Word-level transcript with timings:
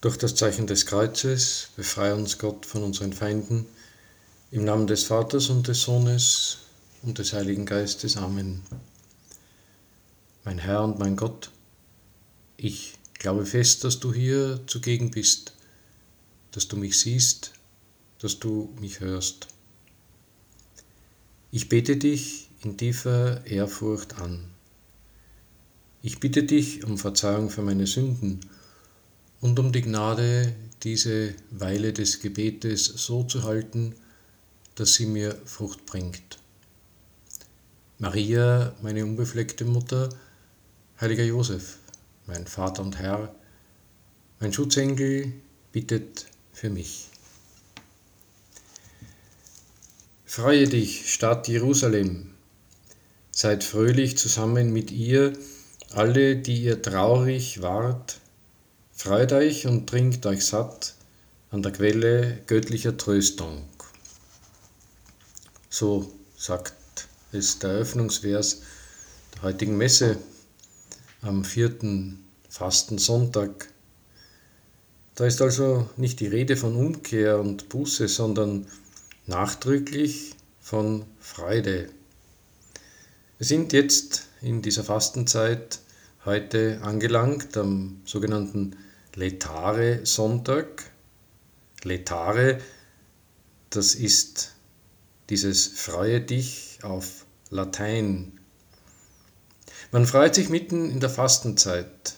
Durch 0.00 0.16
das 0.16 0.34
Zeichen 0.34 0.66
des 0.66 0.86
Kreuzes 0.86 1.68
befreie 1.76 2.14
uns 2.14 2.38
Gott 2.38 2.64
von 2.64 2.82
unseren 2.82 3.12
Feinden. 3.12 3.66
Im 4.50 4.64
Namen 4.64 4.86
des 4.86 5.04
Vaters 5.04 5.50
und 5.50 5.68
des 5.68 5.82
Sohnes 5.82 6.56
und 7.02 7.18
des 7.18 7.34
Heiligen 7.34 7.66
Geistes. 7.66 8.16
Amen. 8.16 8.62
Mein 10.42 10.56
Herr 10.56 10.84
und 10.84 10.98
mein 10.98 11.16
Gott, 11.16 11.50
ich 12.56 12.94
glaube 13.12 13.44
fest, 13.44 13.84
dass 13.84 14.00
du 14.00 14.14
hier 14.14 14.60
zugegen 14.66 15.10
bist, 15.10 15.52
dass 16.52 16.66
du 16.66 16.78
mich 16.78 16.98
siehst, 16.98 17.52
dass 18.20 18.38
du 18.38 18.74
mich 18.80 19.00
hörst. 19.00 19.48
Ich 21.50 21.68
bete 21.68 21.98
dich 21.98 22.48
in 22.62 22.78
tiefer 22.78 23.46
Ehrfurcht 23.46 24.18
an. 24.18 24.48
Ich 26.00 26.20
bitte 26.20 26.42
dich 26.44 26.84
um 26.84 26.96
Verzeihung 26.96 27.50
für 27.50 27.60
meine 27.60 27.86
Sünden 27.86 28.40
und 29.40 29.58
um 29.58 29.72
die 29.72 29.82
Gnade, 29.82 30.54
diese 30.82 31.34
Weile 31.50 31.92
des 31.92 32.20
Gebetes 32.20 32.84
so 32.84 33.24
zu 33.24 33.42
halten, 33.44 33.94
dass 34.74 34.94
sie 34.94 35.06
mir 35.06 35.36
Frucht 35.44 35.86
bringt. 35.86 36.38
Maria, 37.98 38.74
meine 38.82 39.04
unbefleckte 39.04 39.64
Mutter, 39.64 40.08
heiliger 41.00 41.24
Josef, 41.24 41.78
mein 42.26 42.46
Vater 42.46 42.82
und 42.82 42.98
Herr, 42.98 43.34
mein 44.40 44.52
Schutzengel, 44.52 45.32
bittet 45.72 46.26
für 46.52 46.70
mich. 46.70 47.08
Freue 50.24 50.66
dich, 50.66 51.12
Stadt 51.12 51.48
Jerusalem, 51.48 52.30
seid 53.30 53.64
fröhlich 53.64 54.16
zusammen 54.16 54.72
mit 54.72 54.90
ihr, 54.90 55.32
alle, 55.92 56.36
die 56.36 56.62
ihr 56.62 56.80
traurig 56.80 57.62
wart, 57.62 58.20
Freut 59.02 59.32
euch 59.32 59.66
und 59.66 59.88
trinkt 59.88 60.26
euch 60.26 60.44
satt 60.44 60.92
an 61.50 61.62
der 61.62 61.72
Quelle 61.72 62.42
göttlicher 62.46 62.98
Tröstung. 62.98 63.62
So 65.70 66.12
sagt 66.36 67.08
es 67.32 67.58
der 67.60 67.70
Eröffnungsvers 67.70 68.60
der 69.34 69.42
heutigen 69.44 69.78
Messe 69.78 70.18
am 71.22 71.46
vierten 71.46 72.22
Fastensonntag. 72.50 73.70
Da 75.14 75.24
ist 75.24 75.40
also 75.40 75.88
nicht 75.96 76.20
die 76.20 76.26
Rede 76.26 76.58
von 76.58 76.76
Umkehr 76.76 77.40
und 77.40 77.70
Buße, 77.70 78.06
sondern 78.06 78.66
nachdrücklich 79.24 80.34
von 80.60 81.06
Freude. 81.20 81.88
Wir 83.38 83.46
sind 83.46 83.72
jetzt 83.72 84.26
in 84.42 84.60
dieser 84.60 84.84
Fastenzeit 84.84 85.78
heute 86.26 86.80
angelangt 86.82 87.56
am 87.56 88.02
sogenannten 88.04 88.76
Letare 89.14 90.06
Sonntag. 90.06 90.90
Letare, 91.82 92.58
das 93.70 93.94
ist 93.94 94.54
dieses 95.30 95.66
Freue 95.66 96.20
dich 96.20 96.78
auf 96.82 97.26
Latein. 97.50 98.38
Man 99.90 100.06
freut 100.06 100.36
sich 100.36 100.48
mitten 100.48 100.90
in 100.90 101.00
der 101.00 101.10
Fastenzeit, 101.10 102.14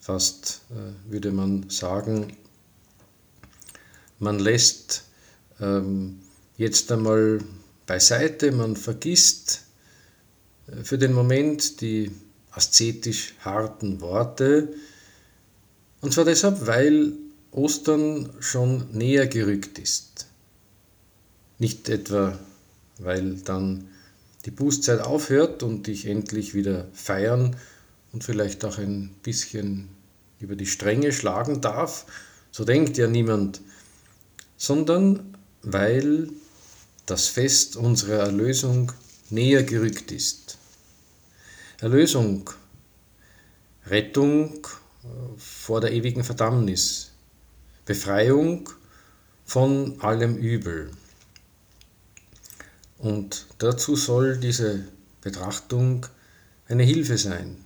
fast 0.00 0.62
äh, 0.70 1.12
würde 1.12 1.30
man 1.30 1.70
sagen, 1.70 2.36
man 4.18 4.40
lässt 4.40 5.04
ähm, 5.60 6.20
jetzt 6.56 6.90
einmal 6.90 7.38
beiseite, 7.86 8.50
man 8.50 8.76
vergisst 8.76 9.62
äh, 10.66 10.82
für 10.82 10.98
den 10.98 11.12
Moment 11.12 11.80
die 11.80 12.10
aszetisch 12.50 13.34
harten 13.44 14.00
Worte, 14.00 14.74
und 16.00 16.12
zwar 16.12 16.24
deshalb, 16.24 16.66
weil 16.66 17.12
Ostern 17.50 18.30
schon 18.40 18.86
näher 18.92 19.26
gerückt 19.26 19.78
ist. 19.78 20.26
Nicht 21.58 21.88
etwa, 21.88 22.38
weil 22.98 23.34
dann 23.44 23.88
die 24.46 24.50
Bußzeit 24.50 25.00
aufhört 25.00 25.62
und 25.62 25.88
ich 25.88 26.06
endlich 26.06 26.54
wieder 26.54 26.86
feiern 26.94 27.56
und 28.12 28.24
vielleicht 28.24 28.64
auch 28.64 28.78
ein 28.78 29.10
bisschen 29.22 29.88
über 30.38 30.56
die 30.56 30.66
Stränge 30.66 31.12
schlagen 31.12 31.60
darf, 31.60 32.06
so 32.50 32.64
denkt 32.64 32.96
ja 32.96 33.06
niemand, 33.06 33.60
sondern 34.56 35.36
weil 35.62 36.30
das 37.06 37.26
Fest 37.26 37.76
unserer 37.76 38.20
Erlösung 38.20 38.92
näher 39.28 39.62
gerückt 39.62 40.12
ist. 40.12 40.56
Erlösung, 41.80 42.50
Rettung 43.86 44.66
vor 45.36 45.80
der 45.80 45.92
ewigen 45.92 46.24
Verdammnis, 46.24 47.12
Befreiung 47.84 48.68
von 49.44 50.00
allem 50.00 50.36
Übel. 50.36 50.90
Und 52.98 53.46
dazu 53.58 53.96
soll 53.96 54.36
diese 54.36 54.84
Betrachtung 55.22 56.06
eine 56.68 56.82
Hilfe 56.82 57.16
sein. 57.18 57.56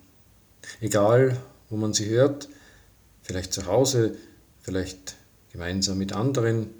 Egal, 0.80 1.40
wo 1.68 1.76
man 1.76 1.92
sie 1.92 2.08
hört, 2.08 2.48
vielleicht 3.22 3.52
zu 3.52 3.66
Hause, 3.66 4.16
vielleicht 4.62 5.16
gemeinsam 5.52 5.98
mit 5.98 6.12
anderen, 6.12 6.70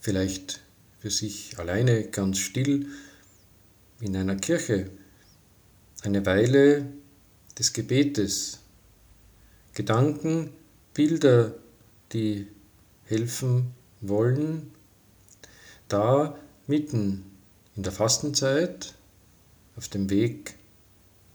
vielleicht 0.00 0.60
für 0.98 1.10
sich 1.10 1.58
alleine 1.58 2.04
ganz 2.04 2.38
still 2.38 2.86
in 4.00 4.16
einer 4.16 4.36
Kirche, 4.36 4.90
eine 6.02 6.24
Weile 6.26 6.86
des 7.58 7.72
Gebetes, 7.72 8.61
Gedanken, 9.74 10.50
Bilder, 10.94 11.54
die 12.12 12.46
helfen 13.04 13.72
wollen, 14.00 14.70
da 15.88 16.36
mitten 16.66 17.24
in 17.76 17.82
der 17.82 17.92
Fastenzeit, 17.92 18.94
auf 19.76 19.88
dem 19.88 20.10
Weg 20.10 20.54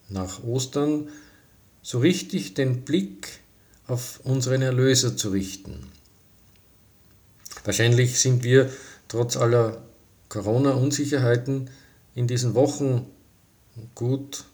nach 0.09 0.43
Ostern, 0.43 1.09
so 1.81 1.99
richtig 1.99 2.53
den 2.53 2.83
Blick 2.83 3.39
auf 3.87 4.19
unseren 4.23 4.61
Erlöser 4.61 5.17
zu 5.17 5.29
richten. 5.29 5.87
Wahrscheinlich 7.63 8.19
sind 8.19 8.43
wir 8.43 8.69
trotz 9.07 9.37
aller 9.37 9.81
Corona-Unsicherheiten 10.29 11.69
in 12.13 12.27
diesen 12.27 12.53
Wochen 12.53 13.07
gut 13.95 14.45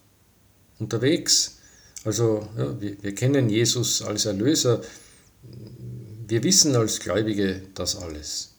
unterwegs 0.78 1.58
also 2.04 2.46
ja, 2.56 2.80
wir, 2.80 3.02
wir 3.02 3.14
kennen 3.14 3.48
Jesus 3.48 4.02
als 4.02 4.26
Erlöser. 4.26 4.82
Wir 6.26 6.42
wissen 6.42 6.76
als 6.76 7.00
Gläubige 7.00 7.62
das 7.74 7.96
alles. 7.96 8.50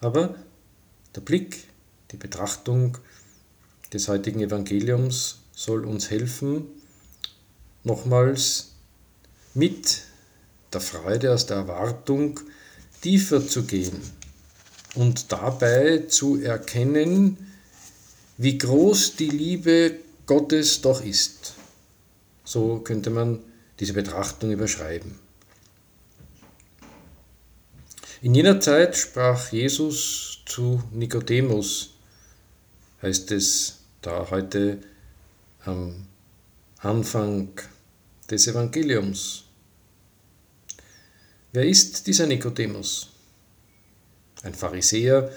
Aber 0.00 0.34
der 1.14 1.20
Blick, 1.20 1.64
die 2.10 2.16
Betrachtung 2.16 2.98
des 3.92 4.08
heutigen 4.08 4.40
Evangeliums 4.40 5.38
soll 5.52 5.86
uns 5.86 6.10
helfen, 6.10 6.66
nochmals 7.84 8.72
mit 9.54 10.02
der 10.72 10.80
Freude 10.80 11.32
aus 11.32 11.46
der 11.46 11.58
Erwartung 11.58 12.40
tiefer 13.00 13.46
zu 13.46 13.64
gehen 13.64 14.00
und 14.94 15.32
dabei 15.32 16.04
zu 16.08 16.40
erkennen, 16.40 17.38
wie 18.36 18.58
groß 18.58 19.16
die 19.16 19.30
Liebe 19.30 19.96
Gottes 20.26 20.82
doch 20.82 21.02
ist. 21.02 21.54
So 22.46 22.78
könnte 22.78 23.10
man 23.10 23.40
diese 23.80 23.92
Betrachtung 23.92 24.52
überschreiben. 24.52 25.18
In 28.22 28.34
jener 28.34 28.60
Zeit 28.60 28.96
sprach 28.96 29.52
Jesus 29.52 30.38
zu 30.46 30.82
Nikodemus, 30.92 31.94
heißt 33.02 33.32
es 33.32 33.80
da 34.00 34.30
heute 34.30 34.78
am 35.64 36.06
Anfang 36.78 37.48
des 38.30 38.46
Evangeliums. 38.46 39.44
Wer 41.52 41.66
ist 41.66 42.06
dieser 42.06 42.26
Nikodemus? 42.26 43.10
Ein 44.42 44.54
Pharisäer, 44.54 45.32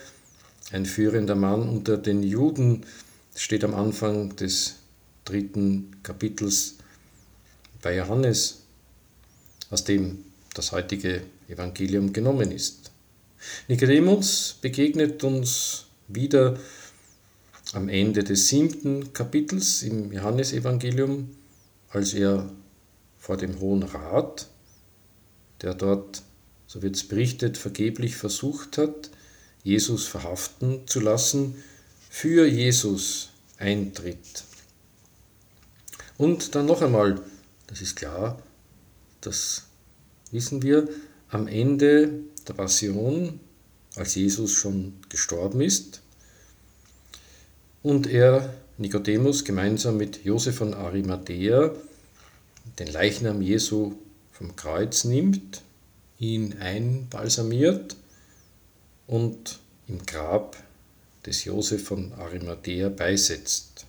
ein 0.72 0.86
führender 0.86 1.36
Mann 1.36 1.68
unter 1.68 1.98
den 1.98 2.22
Juden, 2.22 2.86
steht 3.36 3.64
am 3.64 3.74
Anfang 3.74 4.36
des 4.36 4.76
dritten 5.26 5.98
Kapitels 6.04 6.79
bei 7.82 7.96
Johannes, 7.96 8.64
aus 9.70 9.84
dem 9.84 10.26
das 10.54 10.72
heutige 10.72 11.22
Evangelium 11.48 12.14
genommen 12.14 12.52
ist. 12.52 12.92
Nikodemus 13.68 14.58
begegnet 14.62 15.24
uns 15.24 15.86
wieder 16.08 16.60
am 17.74 17.88
Ende 17.88 18.24
des 18.24 18.48
siebten 18.48 19.14
Kapitels 19.14 19.84
im 19.84 20.12
Johannesevangelium, 20.12 21.30
als 21.90 22.14
er 22.14 22.50
vor 23.18 23.38
dem 23.38 23.60
Hohen 23.60 23.84
Rat, 23.84 24.48
der 25.62 25.76
dort, 25.76 26.24
so 26.68 26.82
wird 26.82 26.96
es 26.96 27.08
berichtet, 27.08 27.58
vergeblich 27.58 28.16
versucht 28.16 28.78
hat, 28.78 29.12
Jesus 29.64 30.08
verhaften 30.08 30.88
zu 30.88 31.00
lassen, 31.00 31.64
für 32.10 32.48
Jesus 32.48 33.30
eintritt. 33.58 34.44
Und 36.18 36.56
dann 36.56 36.66
noch 36.66 36.82
einmal 36.82 37.22
das 37.70 37.82
ist 37.82 37.96
klar, 37.96 38.42
dass 39.22 39.64
wissen 40.32 40.62
wir, 40.62 40.88
am 41.30 41.48
Ende 41.48 42.12
der 42.48 42.54
Passion, 42.54 43.40
als 43.96 44.16
Jesus 44.16 44.52
schon 44.54 44.94
gestorben 45.10 45.62
ist 45.62 46.02
und 47.84 48.08
er 48.08 48.54
Nikodemus 48.78 49.44
gemeinsam 49.44 49.98
mit 49.98 50.24
Josef 50.24 50.56
von 50.56 50.74
Arimathea 50.74 51.74
den 52.78 52.88
Leichnam 52.88 53.42
Jesu 53.42 53.94
vom 54.32 54.56
Kreuz 54.56 55.04
nimmt, 55.04 55.62
ihn 56.18 56.58
einbalsamiert 56.60 57.96
und 59.08 59.60
im 59.88 60.06
Grab 60.06 60.56
des 61.26 61.44
Josef 61.44 61.84
von 61.84 62.14
Arimathea 62.14 62.90
beisetzt. 62.90 63.86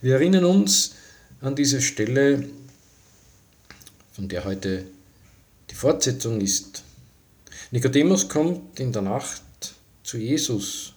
Wir 0.00 0.14
erinnern 0.14 0.44
uns 0.44 0.94
an 1.46 1.54
diese 1.54 1.80
Stelle, 1.80 2.44
von 4.12 4.28
der 4.28 4.44
heute 4.44 4.84
die 5.70 5.76
Fortsetzung 5.76 6.40
ist. 6.40 6.82
Nikodemus 7.70 8.28
kommt 8.28 8.80
in 8.80 8.92
der 8.92 9.02
Nacht 9.02 9.42
zu 10.02 10.18
Jesus. 10.18 10.94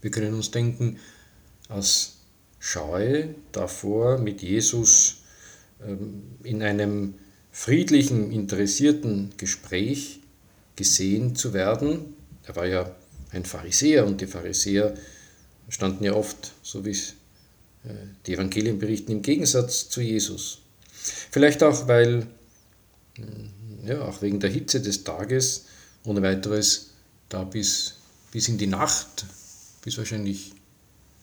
Wir 0.00 0.10
können 0.10 0.32
uns 0.32 0.50
denken, 0.50 0.98
aus 1.68 2.16
Scheu 2.58 3.28
davor, 3.52 4.16
mit 4.18 4.40
Jesus 4.40 5.18
ähm, 5.86 6.22
in 6.42 6.62
einem 6.62 7.14
friedlichen, 7.52 8.32
interessierten 8.32 9.32
Gespräch 9.36 10.20
gesehen 10.74 11.36
zu 11.36 11.52
werden. 11.52 12.14
Er 12.44 12.56
war 12.56 12.66
ja 12.66 12.96
ein 13.30 13.44
Pharisäer 13.44 14.06
und 14.06 14.22
die 14.22 14.26
Pharisäer 14.26 14.94
standen 15.68 16.04
ja 16.04 16.14
oft, 16.14 16.52
so 16.62 16.86
wie 16.86 16.92
es 16.92 17.14
die 18.26 18.34
Evangelien 18.34 18.78
berichten, 18.78 19.12
im 19.12 19.22
Gegensatz 19.22 19.88
zu 19.88 20.00
Jesus. 20.00 20.58
Vielleicht 21.30 21.62
auch, 21.62 21.88
weil, 21.88 22.26
hm, 23.16 23.50
ja, 23.86 24.02
auch 24.02 24.20
wegen 24.22 24.40
der 24.40 24.50
Hitze 24.50 24.80
des 24.80 25.04
Tages 25.04 25.64
ohne 26.04 26.22
weiteres 26.22 26.90
da 27.28 27.44
bis, 27.44 27.94
bis 28.32 28.48
in 28.48 28.58
die 28.58 28.66
Nacht, 28.66 29.24
bis 29.82 29.96
wahrscheinlich 29.96 30.52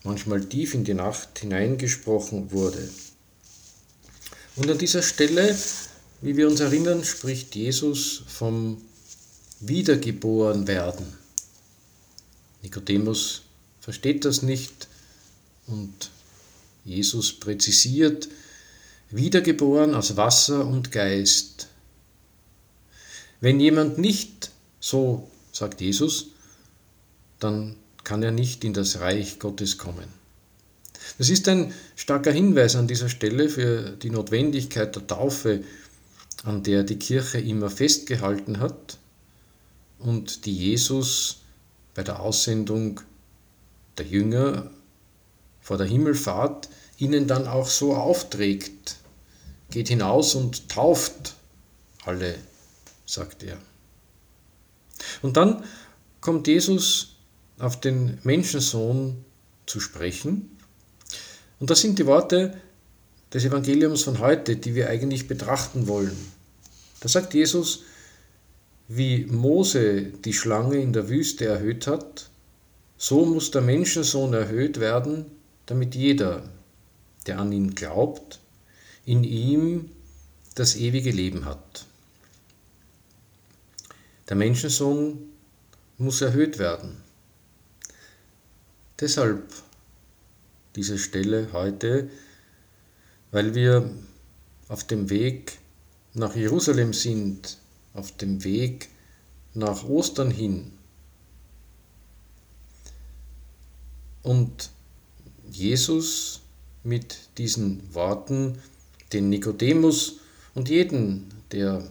manchmal 0.03 0.43
tief 0.45 0.73
in 0.73 0.83
die 0.83 0.93
Nacht 0.93 1.39
hineingesprochen 1.39 2.51
wurde. 2.51 2.89
Und 4.55 4.69
an 4.71 4.77
dieser 4.77 5.03
Stelle, 5.03 5.55
wie 6.21 6.37
wir 6.37 6.47
uns 6.47 6.59
erinnern, 6.59 7.03
spricht 7.03 7.55
Jesus 7.55 8.23
vom 8.27 8.81
Wiedergeborenwerden. 9.59 11.05
Nikodemus 12.63 13.43
versteht 13.79 14.25
das 14.25 14.41
nicht 14.41 14.87
und 15.67 16.09
Jesus 16.87 17.33
präzisiert, 17.33 18.29
wiedergeboren 19.09 19.93
aus 19.93 20.15
Wasser 20.15 20.65
und 20.65 20.91
Geist. 20.91 21.67
Wenn 23.41 23.59
jemand 23.59 23.97
nicht 23.97 24.51
so, 24.79 25.29
sagt 25.51 25.81
Jesus, 25.81 26.27
dann 27.39 27.75
kann 28.05 28.23
er 28.23 28.31
nicht 28.31 28.63
in 28.63 28.73
das 28.73 29.01
Reich 29.01 29.37
Gottes 29.37 29.77
kommen. 29.77 30.07
Das 31.17 31.29
ist 31.29 31.47
ein 31.49 31.73
starker 31.97 32.31
Hinweis 32.31 32.75
an 32.77 32.87
dieser 32.87 33.09
Stelle 33.09 33.49
für 33.49 33.91
die 33.91 34.09
Notwendigkeit 34.09 34.95
der 34.95 35.07
Taufe, 35.07 35.63
an 36.43 36.63
der 36.63 36.83
die 36.83 36.99
Kirche 36.99 37.39
immer 37.39 37.69
festgehalten 37.69 38.59
hat 38.59 38.97
und 39.99 40.45
die 40.45 40.55
Jesus 40.55 41.39
bei 41.95 42.03
der 42.03 42.21
Aussendung 42.21 43.01
der 43.97 44.05
Jünger 44.05 44.71
vor 45.67 45.77
der 45.77 45.87
Himmelfahrt 45.87 46.69
ihnen 46.97 47.27
dann 47.27 47.45
auch 47.45 47.67
so 47.67 47.93
aufträgt. 47.93 48.95
Geht 49.69 49.89
hinaus 49.89 50.33
und 50.33 50.69
tauft 50.69 51.35
alle, 52.05 52.35
sagt 53.05 53.43
er. 53.43 53.57
Und 55.21 55.35
dann 55.35 55.65
kommt 56.21 56.47
Jesus 56.47 57.17
auf 57.59 57.81
den 57.81 58.17
Menschensohn 58.23 59.25
zu 59.65 59.81
sprechen. 59.81 60.57
Und 61.59 61.69
das 61.69 61.81
sind 61.81 61.99
die 61.99 62.05
Worte 62.05 62.53
des 63.33 63.43
Evangeliums 63.43 64.03
von 64.03 64.19
heute, 64.19 64.55
die 64.55 64.73
wir 64.73 64.89
eigentlich 64.89 65.27
betrachten 65.27 65.87
wollen. 65.89 66.15
Da 67.01 67.09
sagt 67.09 67.33
Jesus, 67.33 67.83
wie 68.87 69.25
Mose 69.25 70.13
die 70.23 70.31
Schlange 70.31 70.77
in 70.77 70.93
der 70.93 71.09
Wüste 71.09 71.43
erhöht 71.43 71.87
hat, 71.87 72.29
so 72.97 73.25
muss 73.25 73.51
der 73.51 73.63
Menschensohn 73.63 74.33
erhöht 74.33 74.79
werden, 74.79 75.25
damit 75.67 75.95
jeder, 75.95 76.49
der 77.27 77.39
an 77.39 77.51
ihn 77.51 77.75
glaubt, 77.75 78.39
in 79.05 79.23
ihm 79.23 79.91
das 80.55 80.75
ewige 80.75 81.11
Leben 81.11 81.45
hat. 81.45 81.85
Der 84.27 84.35
Menschensohn 84.35 85.29
muss 85.97 86.21
erhöht 86.21 86.57
werden. 86.57 86.97
Deshalb 88.99 89.53
diese 90.75 90.97
Stelle 90.97 91.49
heute, 91.53 92.09
weil 93.31 93.53
wir 93.53 93.89
auf 94.67 94.83
dem 94.83 95.09
Weg 95.09 95.59
nach 96.13 96.35
Jerusalem 96.35 96.93
sind, 96.93 97.57
auf 97.93 98.15
dem 98.17 98.43
Weg 98.43 98.89
nach 99.53 99.83
Ostern 99.83 100.31
hin. 100.31 100.71
Und 104.23 104.71
Jesus 105.57 106.41
mit 106.83 107.17
diesen 107.37 107.93
Worten 107.93 108.59
den 109.11 109.29
Nikodemus 109.29 110.17
und 110.53 110.69
jeden, 110.69 111.27
der 111.51 111.89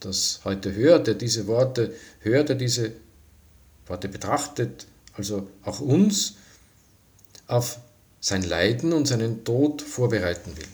das 0.00 0.40
heute 0.44 0.74
hört, 0.74 1.06
der 1.06 1.14
diese 1.14 1.46
Worte 1.46 1.94
hört, 2.20 2.48
der 2.48 2.56
diese 2.56 2.92
Worte 3.86 4.08
betrachtet, 4.08 4.86
also 5.14 5.48
auch 5.62 5.80
uns, 5.80 6.34
auf 7.46 7.78
sein 8.20 8.42
Leiden 8.42 8.92
und 8.92 9.06
seinen 9.06 9.44
Tod 9.44 9.80
vorbereiten 9.80 10.56
will. 10.56 10.68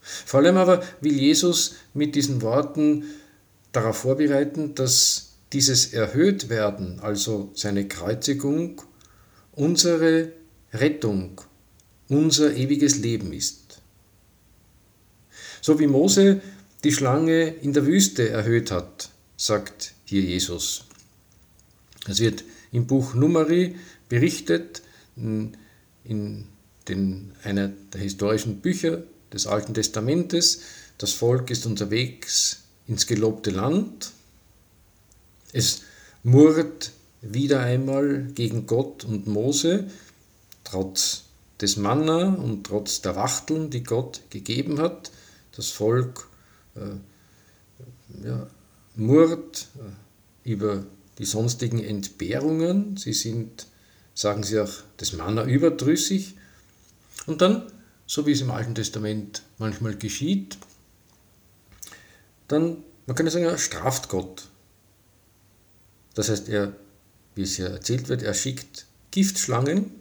Vor 0.00 0.40
allem 0.40 0.56
aber 0.56 0.82
will 1.00 1.18
Jesus 1.18 1.74
mit 1.92 2.14
diesen 2.14 2.42
Worten 2.42 3.04
darauf 3.72 3.98
vorbereiten, 3.98 4.74
dass 4.76 5.32
dieses 5.52 5.92
Erhöhtwerden, 5.92 7.00
also 7.00 7.50
seine 7.54 7.88
Kreuzigung, 7.88 8.82
unsere 9.56 10.32
Rettung, 10.72 11.40
unser 12.08 12.54
ewiges 12.54 12.98
Leben 12.98 13.32
ist. 13.32 13.80
So 15.60 15.80
wie 15.80 15.88
Mose 15.88 16.40
die 16.84 16.92
Schlange 16.92 17.48
in 17.48 17.72
der 17.72 17.86
Wüste 17.86 18.28
erhöht 18.28 18.70
hat, 18.70 19.10
sagt 19.36 19.94
hier 20.04 20.22
Jesus. 20.22 20.84
Es 22.06 22.20
wird 22.20 22.44
im 22.70 22.86
Buch 22.86 23.14
Numeri 23.14 23.74
berichtet, 24.08 24.82
in 25.16 25.56
den, 26.88 27.32
einer 27.42 27.68
der 27.68 28.00
historischen 28.00 28.60
Bücher 28.60 29.02
des 29.32 29.46
Alten 29.46 29.74
Testamentes. 29.74 30.60
Das 30.98 31.12
Volk 31.12 31.50
ist 31.50 31.66
unterwegs 31.66 32.62
ins 32.86 33.06
gelobte 33.06 33.50
Land. 33.50 34.12
Es 35.52 35.82
murrt 36.22 36.92
wieder 37.22 37.60
einmal 37.60 38.24
gegen 38.34 38.66
Gott 38.66 39.04
und 39.04 39.26
Mose, 39.26 39.90
trotz 40.64 41.24
des 41.60 41.76
Manna 41.76 42.34
und 42.34 42.64
trotz 42.64 43.00
der 43.00 43.16
Wachteln, 43.16 43.70
die 43.70 43.82
Gott 43.82 44.22
gegeben 44.30 44.78
hat. 44.78 45.10
Das 45.52 45.70
Volk 45.70 46.28
äh, 46.74 48.26
ja, 48.26 48.46
murrt 48.94 49.68
äh, 49.76 50.50
über 50.50 50.84
die 51.18 51.24
sonstigen 51.24 51.82
Entbehrungen. 51.82 52.96
Sie 52.96 53.14
sind, 53.14 53.66
sagen 54.14 54.42
sie 54.42 54.60
auch, 54.60 54.72
des 55.00 55.14
Manna 55.14 55.44
überdrüssig. 55.44 56.36
Und 57.26 57.40
dann, 57.40 57.72
so 58.06 58.26
wie 58.26 58.32
es 58.32 58.42
im 58.42 58.50
Alten 58.50 58.74
Testament 58.74 59.42
manchmal 59.58 59.96
geschieht, 59.96 60.58
dann, 62.48 62.84
man 63.06 63.16
könnte 63.16 63.32
sagen, 63.32 63.46
er 63.46 63.58
straft 63.58 64.08
Gott. 64.08 64.48
Das 66.14 66.28
heißt, 66.28 66.48
er, 66.48 66.74
wie 67.36 67.42
es 67.42 67.58
ja 67.58 67.68
erzählt 67.68 68.08
wird, 68.08 68.22
er 68.22 68.34
schickt 68.34 68.86
Giftschlangen 69.12 69.92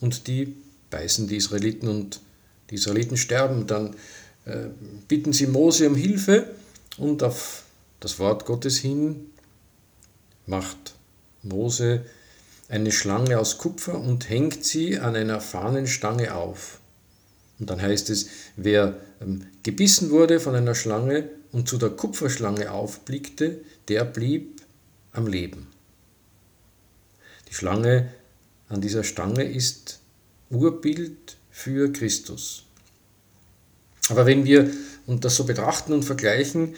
und 0.00 0.26
die 0.26 0.56
beißen 0.90 1.28
die 1.28 1.36
Israeliten 1.36 1.88
und 1.88 2.20
die 2.70 2.74
Israeliten 2.74 3.16
sterben. 3.16 3.66
Dann 3.66 3.94
äh, 4.44 4.66
bitten 5.06 5.32
sie 5.32 5.46
Mose 5.46 5.88
um 5.88 5.94
Hilfe 5.94 6.48
und 6.96 7.22
auf 7.22 7.62
das 8.00 8.18
Wort 8.18 8.46
Gottes 8.46 8.78
hin 8.78 9.26
macht 10.46 10.94
Mose 11.42 12.04
eine 12.68 12.90
Schlange 12.90 13.38
aus 13.38 13.58
Kupfer 13.58 13.98
und 13.98 14.28
hängt 14.28 14.64
sie 14.64 14.98
an 14.98 15.14
einer 15.14 15.40
Fahnenstange 15.40 16.34
auf. 16.34 16.80
Und 17.58 17.70
dann 17.70 17.80
heißt 17.80 18.10
es, 18.10 18.28
wer 18.56 18.96
ähm, 19.20 19.46
gebissen 19.62 20.10
wurde 20.10 20.40
von 20.40 20.54
einer 20.54 20.74
Schlange 20.74 21.28
und 21.52 21.68
zu 21.68 21.78
der 21.78 21.90
Kupferschlange 21.90 22.72
aufblickte, 22.72 23.60
der 23.88 24.04
blieb 24.04 24.62
am 25.12 25.26
Leben. 25.26 25.68
Die 27.52 27.56
Schlange 27.58 28.08
an 28.70 28.80
dieser 28.80 29.04
Stange 29.04 29.44
ist 29.44 30.00
Urbild 30.48 31.36
für 31.50 31.92
Christus. 31.92 32.64
Aber 34.08 34.24
wenn 34.24 34.46
wir 34.46 34.70
das 35.06 35.36
so 35.36 35.44
betrachten 35.44 35.92
und 35.92 36.02
vergleichen, 36.02 36.76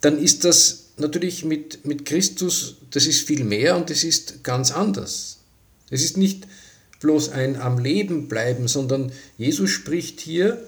dann 0.00 0.16
ist 0.16 0.44
das 0.44 0.92
natürlich 0.96 1.44
mit, 1.44 1.84
mit 1.84 2.06
Christus, 2.06 2.76
das 2.92 3.06
ist 3.06 3.26
viel 3.26 3.44
mehr 3.44 3.76
und 3.76 3.90
es 3.90 4.04
ist 4.04 4.42
ganz 4.42 4.72
anders. 4.72 5.40
Es 5.90 6.02
ist 6.02 6.16
nicht 6.16 6.46
bloß 7.00 7.28
ein 7.28 7.60
am 7.60 7.78
Leben 7.78 8.28
bleiben, 8.28 8.68
sondern 8.68 9.12
Jesus 9.36 9.68
spricht 9.68 10.18
hier 10.20 10.66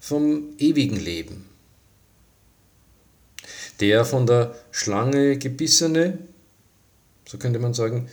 vom 0.00 0.54
ewigen 0.58 0.96
Leben. 0.96 1.44
Der 3.78 4.04
von 4.04 4.26
der 4.26 4.56
Schlange 4.72 5.38
gebissene, 5.38 6.18
so 7.28 7.38
könnte 7.38 7.60
man 7.60 7.74
sagen, 7.74 8.08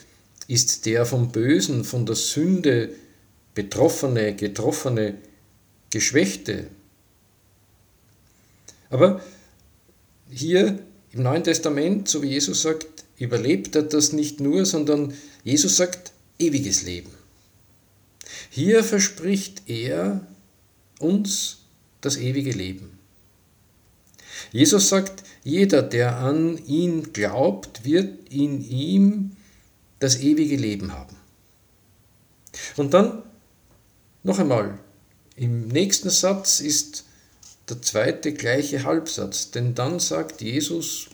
ist 0.51 0.85
der 0.85 1.05
vom 1.05 1.31
Bösen, 1.31 1.85
von 1.85 2.05
der 2.05 2.15
Sünde 2.15 2.89
betroffene, 3.55 4.35
getroffene, 4.35 5.15
geschwächte. 5.89 6.67
Aber 8.89 9.21
hier 10.29 10.79
im 11.13 11.23
Neuen 11.23 11.45
Testament, 11.45 12.09
so 12.09 12.21
wie 12.21 12.31
Jesus 12.31 12.63
sagt, 12.63 13.05
überlebt 13.17 13.77
er 13.77 13.83
das 13.83 14.11
nicht 14.11 14.41
nur, 14.41 14.65
sondern 14.65 15.13
Jesus 15.45 15.77
sagt 15.77 16.11
ewiges 16.37 16.83
Leben. 16.83 17.11
Hier 18.49 18.83
verspricht 18.83 19.69
er 19.69 20.27
uns 20.99 21.59
das 22.01 22.17
ewige 22.17 22.51
Leben. 22.51 22.99
Jesus 24.51 24.89
sagt, 24.89 25.23
jeder, 25.45 25.81
der 25.81 26.17
an 26.17 26.57
ihn 26.67 27.13
glaubt, 27.13 27.85
wird 27.85 28.29
in 28.29 28.69
ihm 28.69 29.31
das 30.01 30.19
ewige 30.19 30.57
Leben 30.57 30.91
haben. 30.91 31.15
Und 32.75 32.93
dann 32.93 33.23
noch 34.23 34.39
einmal, 34.39 34.77
im 35.35 35.67
nächsten 35.67 36.09
Satz 36.09 36.59
ist 36.59 37.05
der 37.69 37.81
zweite 37.81 38.33
gleiche 38.33 38.83
Halbsatz, 38.83 39.51
denn 39.51 39.75
dann 39.75 39.99
sagt 39.99 40.41
Jesus, 40.41 41.07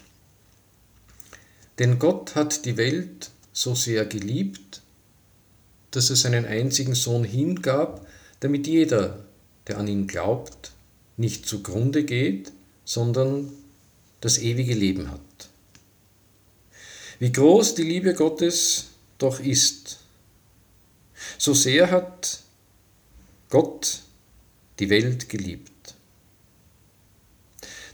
denn 1.77 1.99
Gott 1.99 2.35
hat 2.35 2.65
die 2.65 2.77
Welt 2.77 3.29
so 3.53 3.75
sehr 3.75 4.05
geliebt, 4.05 4.81
dass 5.91 6.09
er 6.09 6.15
seinen 6.15 6.45
einzigen 6.45 6.95
Sohn 6.95 7.23
hingab, 7.23 8.07
damit 8.39 8.67
jeder, 8.67 9.25
der 9.67 9.77
an 9.77 9.87
ihn 9.87 10.07
glaubt, 10.07 10.71
nicht 11.17 11.45
zugrunde 11.45 12.03
geht, 12.03 12.51
sondern 12.85 13.51
das 14.21 14.37
ewige 14.37 14.73
Leben 14.73 15.11
hat. 15.11 15.26
Wie 17.19 17.31
groß 17.31 17.75
die 17.75 17.83
Liebe 17.83 18.13
Gottes 18.13 18.87
doch 19.17 19.39
ist, 19.39 19.99
so 21.37 21.53
sehr 21.53 21.89
hat 21.89 22.41
Gott 23.49 24.01
die 24.79 24.89
Welt 24.89 25.29
geliebt. 25.29 25.95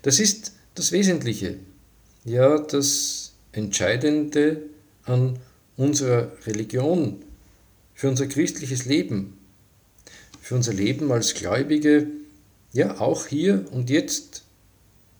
Das 0.01 0.19
ist 0.19 0.53
das 0.75 0.91
Wesentliche, 0.91 1.57
ja 2.25 2.57
das 2.57 3.31
Entscheidende 3.53 4.61
an 5.05 5.39
unserer 5.77 6.31
Religion, 6.45 7.23
für 7.93 8.09
unser 8.09 8.27
christliches 8.27 8.85
Leben, 8.85 9.37
für 10.41 10.55
unser 10.55 10.73
Leben 10.73 11.11
als 11.11 11.33
Gläubige, 11.35 12.07
ja 12.73 12.99
auch 12.99 13.27
hier 13.27 13.65
und 13.71 13.89
jetzt, 13.89 14.43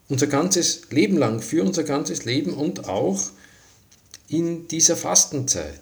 unser 0.09 0.27
ganzes 0.27 0.89
Leben 0.89 1.17
lang, 1.17 1.41
für 1.41 1.63
unser 1.63 1.83
ganzes 1.83 2.25
Leben 2.25 2.53
und 2.53 2.89
auch 2.89 3.31
in 4.33 4.67
dieser 4.67 4.97
Fastenzeit, 4.97 5.79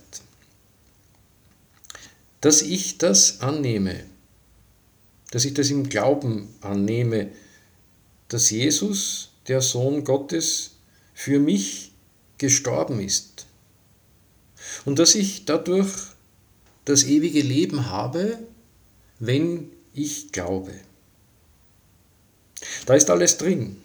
dass 2.42 2.62
ich 2.62 2.98
das 2.98 3.40
annehme, 3.40 4.04
dass 5.32 5.46
ich 5.46 5.54
das 5.54 5.70
im 5.70 5.88
Glauben 5.88 6.54
annehme, 6.60 7.32
dass 8.28 8.50
Jesus, 8.50 9.30
der 9.48 9.62
Sohn 9.62 10.04
Gottes, 10.04 10.72
für 11.14 11.40
mich 11.40 11.94
gestorben 12.40 13.00
ist 13.00 13.46
und 14.84 15.00
dass 15.00 15.16
ich 15.16 15.46
dadurch 15.46 15.94
das 16.84 17.06
ewige 17.06 17.42
Leben 17.42 17.90
habe, 17.90 18.38
wenn 19.20 19.72
ich 19.94 20.34
glaube. 20.34 20.74
Da 22.86 22.96
ist 22.96 23.10
alles 23.10 23.38
drin. 23.38 23.82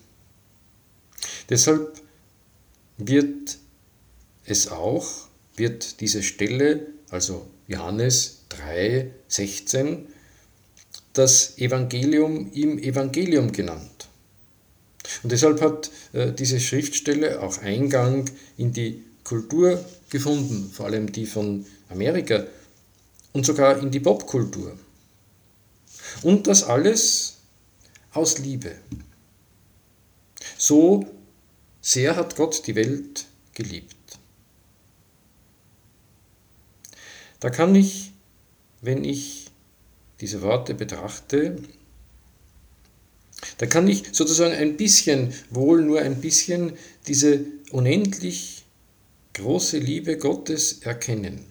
Deshalb 1.50 2.00
wird 2.98 3.58
es 4.46 4.68
auch, 4.68 5.06
wird 5.56 6.00
diese 6.00 6.22
Stelle, 6.22 6.86
also 7.10 7.46
Johannes 7.68 8.42
3, 8.50 9.10
16, 9.28 10.06
das 11.12 11.58
Evangelium 11.58 12.52
im 12.52 12.78
Evangelium 12.78 13.52
genannt. 13.52 14.08
Und 15.22 15.32
deshalb 15.32 15.60
hat 15.60 15.90
äh, 16.12 16.32
diese 16.32 16.60
Schriftstelle 16.60 17.40
auch 17.42 17.58
Eingang 17.58 18.28
in 18.56 18.72
die 18.72 19.02
Kultur 19.24 19.84
gefunden, 20.10 20.70
vor 20.72 20.86
allem 20.86 21.10
die 21.10 21.26
von 21.26 21.66
Amerika 21.88 22.46
und 23.32 23.46
sogar 23.46 23.78
in 23.78 23.90
die 23.90 24.00
Popkultur. 24.00 24.76
Und 26.22 26.46
das 26.46 26.64
alles 26.64 27.38
aus 28.12 28.38
Liebe. 28.38 28.76
So 30.58 31.06
sehr 31.80 32.16
hat 32.16 32.36
Gott 32.36 32.66
die 32.66 32.74
Welt 32.74 33.26
geliebt. 33.54 33.95
Da 37.40 37.50
kann 37.50 37.74
ich, 37.74 38.12
wenn 38.80 39.04
ich 39.04 39.46
diese 40.20 40.42
Worte 40.42 40.74
betrachte, 40.74 41.56
da 43.58 43.66
kann 43.66 43.86
ich 43.88 44.04
sozusagen 44.12 44.54
ein 44.54 44.76
bisschen, 44.76 45.32
wohl 45.50 45.82
nur 45.82 46.00
ein 46.00 46.20
bisschen, 46.20 46.72
diese 47.06 47.40
unendlich 47.70 48.64
große 49.34 49.78
Liebe 49.78 50.16
Gottes 50.16 50.80
erkennen. 50.82 51.44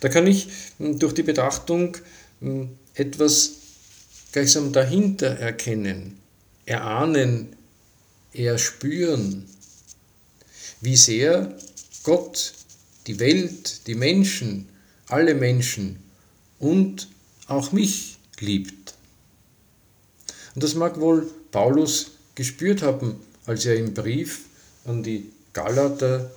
Da 0.00 0.08
kann 0.08 0.26
ich 0.26 0.48
hm, 0.78 0.98
durch 0.98 1.14
die 1.14 1.22
Betrachtung 1.22 1.96
hm, 2.40 2.70
etwas 2.94 3.52
gleichsam 4.32 4.72
dahinter 4.72 5.28
erkennen, 5.28 6.18
erahnen, 6.66 7.56
erspüren, 8.32 9.46
wie 10.80 10.96
sehr 10.96 11.56
Gott 12.02 12.54
die 13.06 13.18
Welt, 13.18 13.86
die 13.86 13.94
Menschen, 13.94 14.68
alle 15.08 15.34
Menschen 15.34 15.98
und 16.58 17.08
auch 17.46 17.72
mich 17.72 18.18
liebt. 18.40 18.94
Und 20.54 20.62
das 20.62 20.74
mag 20.74 21.00
wohl 21.00 21.30
Paulus 21.50 22.12
gespürt 22.34 22.82
haben, 22.82 23.16
als 23.46 23.66
er 23.66 23.76
im 23.76 23.94
Brief 23.94 24.42
an 24.84 25.02
die 25.02 25.30
Galater 25.52 26.30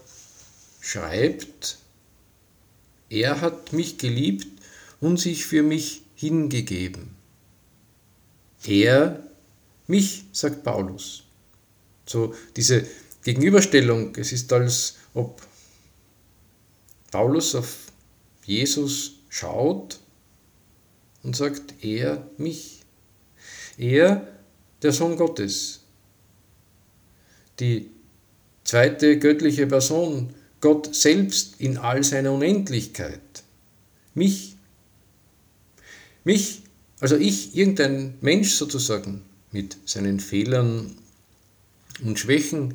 schreibt, 0.82 1.78
er 3.10 3.42
hat 3.42 3.74
mich 3.74 3.98
geliebt 3.98 4.48
und 5.00 5.20
sich 5.20 5.46
für 5.46 5.64
mich 5.64 6.02
hingegeben. 6.16 7.16
Er, 8.66 9.24
mich, 9.88 10.26
sagt 10.32 10.64
Paulus. 10.64 11.24
So 12.06 12.34
diese 12.56 12.86
Gegenüberstellung, 13.24 14.16
es 14.16 14.32
ist 14.32 14.52
als 14.52 14.96
ob 15.14 15.42
Paulus 17.16 17.56
auf 17.56 17.94
Jesus 18.44 19.20
schaut 19.30 20.02
und 21.24 21.34
sagt, 21.34 21.76
er, 21.82 22.30
mich. 22.38 22.82
Er, 23.78 24.28
der 24.82 24.92
Sohn 24.92 25.16
Gottes, 25.16 25.80
die 27.62 27.90
zweite 28.66 29.18
göttliche 29.18 29.66
Person, 29.66 30.34
Gott 30.60 30.94
selbst 30.94 31.62
in 31.62 31.78
all 31.78 32.04
seiner 32.04 32.34
Unendlichkeit. 32.34 33.22
Mich. 34.14 34.58
Mich, 36.26 36.64
also 37.00 37.16
ich, 37.16 37.56
irgendein 37.56 38.16
Mensch 38.20 38.56
sozusagen, 38.56 39.22
mit 39.54 39.78
seinen 39.86 40.20
Fehlern 40.20 40.98
und 42.04 42.20
Schwächen, 42.20 42.74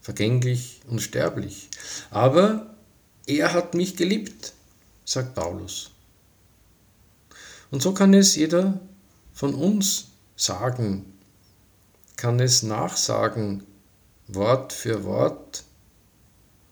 vergänglich 0.00 0.80
und 0.88 1.02
sterblich. 1.02 1.68
Aber 2.08 2.74
er 3.26 3.52
hat 3.52 3.74
mich 3.74 3.96
geliebt, 3.96 4.52
sagt 5.04 5.34
Paulus. 5.34 5.90
Und 7.70 7.82
so 7.82 7.92
kann 7.92 8.14
es 8.14 8.36
jeder 8.36 8.80
von 9.34 9.54
uns 9.54 10.08
sagen, 10.36 11.12
kann 12.16 12.40
es 12.40 12.62
nachsagen, 12.62 13.64
Wort 14.28 14.72
für 14.72 15.04
Wort, 15.04 15.64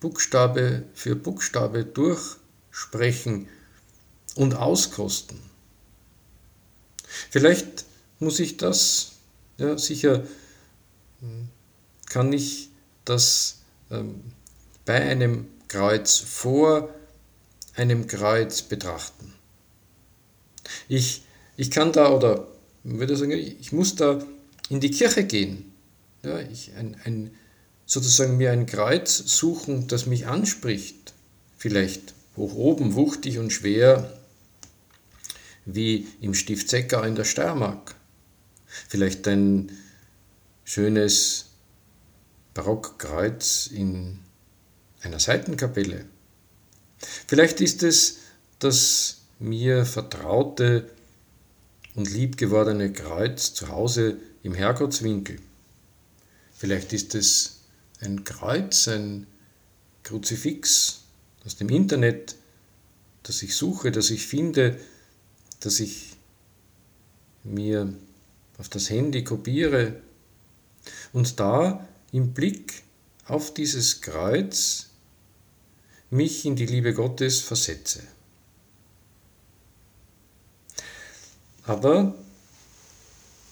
Buchstabe 0.00 0.84
für 0.94 1.16
Buchstabe 1.16 1.84
durchsprechen 1.84 3.49
und 4.34 4.54
auskosten. 4.54 5.38
Vielleicht 7.30 7.84
muss 8.18 8.40
ich 8.40 8.56
das, 8.56 9.12
ja 9.56 9.78
sicher 9.78 10.25
kann 12.06 12.32
ich 12.32 12.70
das 13.04 13.58
ähm, 13.90 14.23
bei 14.84 15.00
einem 15.00 15.49
Kreuz 15.75 16.19
vor 16.19 16.95
einem 17.75 18.07
Kreuz 18.07 18.62
betrachten. 18.62 19.33
Ich 20.88 21.25
ich 21.57 21.71
kann 21.71 21.93
da, 21.93 22.11
oder 22.11 22.49
würde 22.83 23.16
sagen, 23.16 23.33
ich 23.33 23.73
muss 23.73 23.95
da 23.95 24.23
in 24.69 24.81
die 24.81 24.90
Kirche 24.90 25.25
gehen. 25.25 25.73
Ja, 26.23 26.40
ich, 26.40 26.73
ein, 26.75 26.97
ein, 27.04 27.31
sozusagen 27.87 28.37
mir 28.37 28.50
ein 28.50 28.66
Kreuz 28.66 29.16
suchen, 29.16 29.87
das 29.88 30.07
mich 30.07 30.26
anspricht. 30.26 31.12
Vielleicht 31.57 32.14
hoch 32.37 32.54
oben, 32.54 32.95
wuchtig 32.95 33.38
und 33.38 33.52
schwer, 33.52 34.19
wie 35.64 36.09
im 36.21 36.35
Stift 36.35 36.69
Seckau 36.69 37.02
in 37.02 37.14
der 37.14 37.25
Steiermark. 37.25 37.95
Vielleicht 38.66 39.26
ein 39.28 39.71
schönes 40.64 41.47
Barockkreuz 42.54 43.69
in 43.73 44.19
einer 45.04 45.20
Seitenkapelle. 45.20 46.06
Vielleicht 47.26 47.61
ist 47.61 47.82
es 47.82 48.18
das 48.58 49.23
mir 49.38 49.84
vertraute 49.84 50.90
und 51.94 52.11
liebgewordene 52.11 52.92
Kreuz 52.92 53.54
zu 53.54 53.68
Hause 53.68 54.16
im 54.42 54.54
Herrgottswinkel. 54.54 55.38
Vielleicht 56.54 56.92
ist 56.92 57.14
es 57.14 57.61
ein 58.00 58.25
Kreuz, 58.25 58.88
ein 58.88 59.26
Kruzifix 60.02 61.02
aus 61.44 61.56
dem 61.56 61.68
Internet, 61.68 62.37
das 63.23 63.42
ich 63.42 63.54
suche, 63.54 63.90
das 63.90 64.11
ich 64.11 64.26
finde, 64.26 64.78
das 65.61 65.80
ich 65.80 66.16
mir 67.42 67.92
auf 68.58 68.68
das 68.68 68.90
Handy 68.90 69.25
kopiere 69.25 70.00
und 71.12 71.40
da 71.40 71.87
im 72.12 72.32
Blick 72.32 72.82
auf 73.26 73.52
dieses 73.54 74.00
Kreuz 74.00 74.90
mich 76.14 76.44
in 76.44 76.54
die 76.54 76.66
Liebe 76.66 76.94
Gottes 76.94 77.40
versetze. 77.40 78.00
Aber 81.64 82.14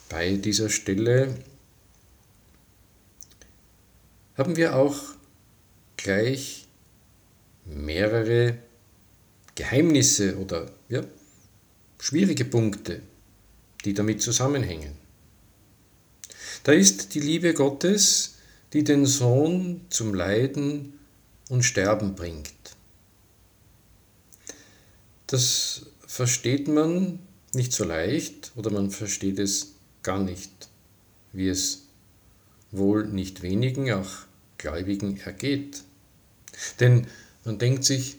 bei 0.09 0.37
dieser 0.37 0.71
Stelle 0.71 1.35
haben 4.37 4.57
wir 4.57 4.77
auch 4.77 4.97
gleich 5.97 6.69
mehrere 7.65 8.59
Geheimnisse 9.57 10.39
oder 10.39 10.71
ja, 10.89 11.03
schwierige 11.99 12.45
Punkte, 12.45 13.03
die 13.85 13.93
damit 13.93 14.23
zusammenhängen. 14.23 14.93
Da 16.63 16.73
ist 16.73 17.15
die 17.15 17.21
Liebe 17.21 17.55
Gottes, 17.55 18.37
die 18.73 18.85
den 18.85 19.05
Sohn 19.05 19.81
zum 19.91 20.15
Leiden 20.15 20.99
und 21.53 21.65
Sterben 21.65 22.15
bringt. 22.15 22.55
Das 25.27 25.85
versteht 26.07 26.67
man 26.67 27.19
nicht 27.53 27.75
so 27.75 27.85
leicht 27.85 28.53
oder 28.57 28.71
man 28.71 28.91
versteht 28.91 29.39
es 29.39 29.75
gar 30.03 30.19
nicht, 30.19 30.71
wie 31.35 31.51
es 31.51 31.89
wohl 32.71 33.07
nicht 33.07 33.43
wenigen, 33.43 33.93
auch 33.93 34.09
Gläubigen 34.57 35.21
ergeht. 35.21 35.83
Denn 36.81 37.07
man 37.45 37.59
denkt 37.59 37.85
sich, 37.85 38.17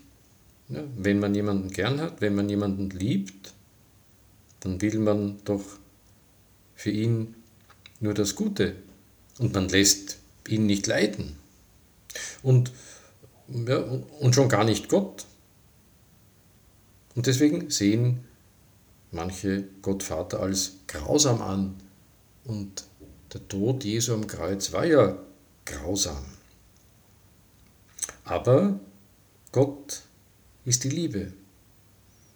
wenn 0.67 1.19
man 1.19 1.33
jemanden 1.33 1.71
gern 1.71 2.01
hat, 2.01 2.21
wenn 2.21 2.35
man 2.35 2.49
jemanden 2.49 2.91
liebt, 2.91 3.55
dann 4.59 4.79
will 4.79 4.99
man 4.99 5.39
doch 5.43 5.65
für 6.75 6.91
ihn 6.91 7.33
nur 7.99 8.13
das 8.13 8.35
Gute 8.35 8.75
und 9.39 9.55
man 9.55 9.69
lässt 9.69 10.19
ihn 10.47 10.67
nicht 10.67 10.85
leiden. 10.85 11.35
Und, 12.43 12.71
ja, 13.47 13.77
und 13.77 14.35
schon 14.35 14.49
gar 14.49 14.63
nicht 14.63 14.89
Gott. 14.89 15.25
Und 17.15 17.27
deswegen 17.27 17.69
sehen 17.69 18.25
manche 19.11 19.67
Gott 19.81 20.03
Vater 20.03 20.39
als 20.39 20.73
grausam 20.87 21.41
an 21.41 21.75
und 22.45 22.85
der 23.33 23.47
Tod 23.47 23.83
Jesu 23.83 24.13
am 24.13 24.27
Kreuz 24.27 24.71
war 24.73 24.85
ja 24.85 25.17
grausam. 25.65 26.25
Aber 28.25 28.79
Gott 29.51 30.03
ist 30.65 30.83
die 30.83 30.89
Liebe. 30.89 31.33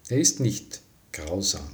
Er 0.08 0.18
ist 0.18 0.40
nicht 0.40 0.80
grausam. 1.12 1.68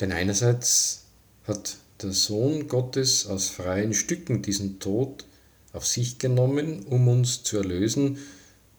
Denn 0.00 0.12
einerseits 0.12 1.04
hat 1.46 1.78
der 2.02 2.12
Sohn 2.12 2.68
Gottes 2.68 3.26
aus 3.26 3.48
freien 3.48 3.94
Stücken 3.94 4.42
diesen 4.42 4.78
Tod 4.80 5.24
auf 5.72 5.86
sich 5.86 6.18
genommen, 6.18 6.84
um 6.84 7.08
uns 7.08 7.42
zu 7.42 7.58
erlösen, 7.58 8.18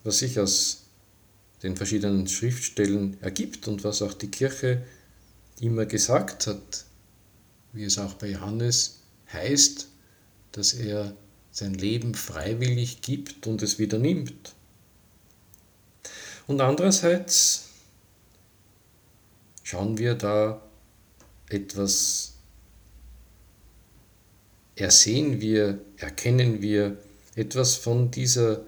was 0.04 0.18
sich 0.18 0.38
aus 0.38 0.84
den 1.62 1.76
verschiedenen 1.76 2.28
Schriftstellen 2.28 3.16
ergibt 3.20 3.68
und 3.68 3.84
was 3.84 4.02
auch 4.02 4.14
die 4.14 4.30
Kirche 4.30 4.82
immer 5.60 5.86
gesagt 5.86 6.46
hat, 6.46 6.84
wie 7.72 7.84
es 7.84 7.98
auch 7.98 8.14
bei 8.14 8.30
Johannes 8.30 9.00
heißt, 9.32 9.88
dass 10.52 10.72
er 10.72 11.14
sein 11.50 11.74
Leben 11.74 12.14
freiwillig 12.14 13.02
gibt 13.02 13.46
und 13.46 13.62
es 13.62 13.78
wieder 13.78 13.98
nimmt. 13.98 14.54
Und 16.46 16.60
andererseits 16.60 17.64
schauen 19.62 19.98
wir 19.98 20.14
da 20.14 20.62
etwas, 21.48 22.37
ersehen 24.80 25.40
wir, 25.40 25.80
erkennen 25.96 26.62
wir 26.62 26.98
etwas 27.34 27.76
von 27.76 28.10
dieser 28.10 28.62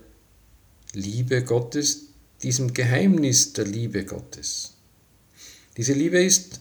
Liebe 0.92 1.44
Gottes, 1.44 2.06
diesem 2.42 2.74
Geheimnis 2.74 3.52
der 3.52 3.66
Liebe 3.66 4.04
Gottes. 4.04 4.74
Diese 5.76 5.92
Liebe 5.92 6.22
ist 6.22 6.60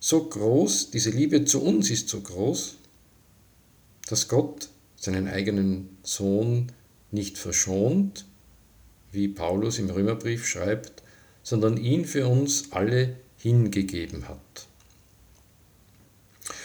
so 0.00 0.24
groß, 0.24 0.90
diese 0.90 1.10
Liebe 1.10 1.44
zu 1.44 1.62
uns 1.62 1.90
ist 1.90 2.08
so 2.08 2.20
groß, 2.20 2.76
dass 4.08 4.28
Gott 4.28 4.68
seinen 4.96 5.28
eigenen 5.28 5.96
Sohn 6.02 6.72
nicht 7.10 7.38
verschont, 7.38 8.26
wie 9.12 9.28
Paulus 9.28 9.78
im 9.78 9.88
Römerbrief 9.88 10.46
schreibt, 10.46 11.02
sondern 11.42 11.76
ihn 11.76 12.04
für 12.04 12.26
uns 12.26 12.72
alle 12.72 13.16
hingegeben 13.38 14.28
hat. 14.28 14.66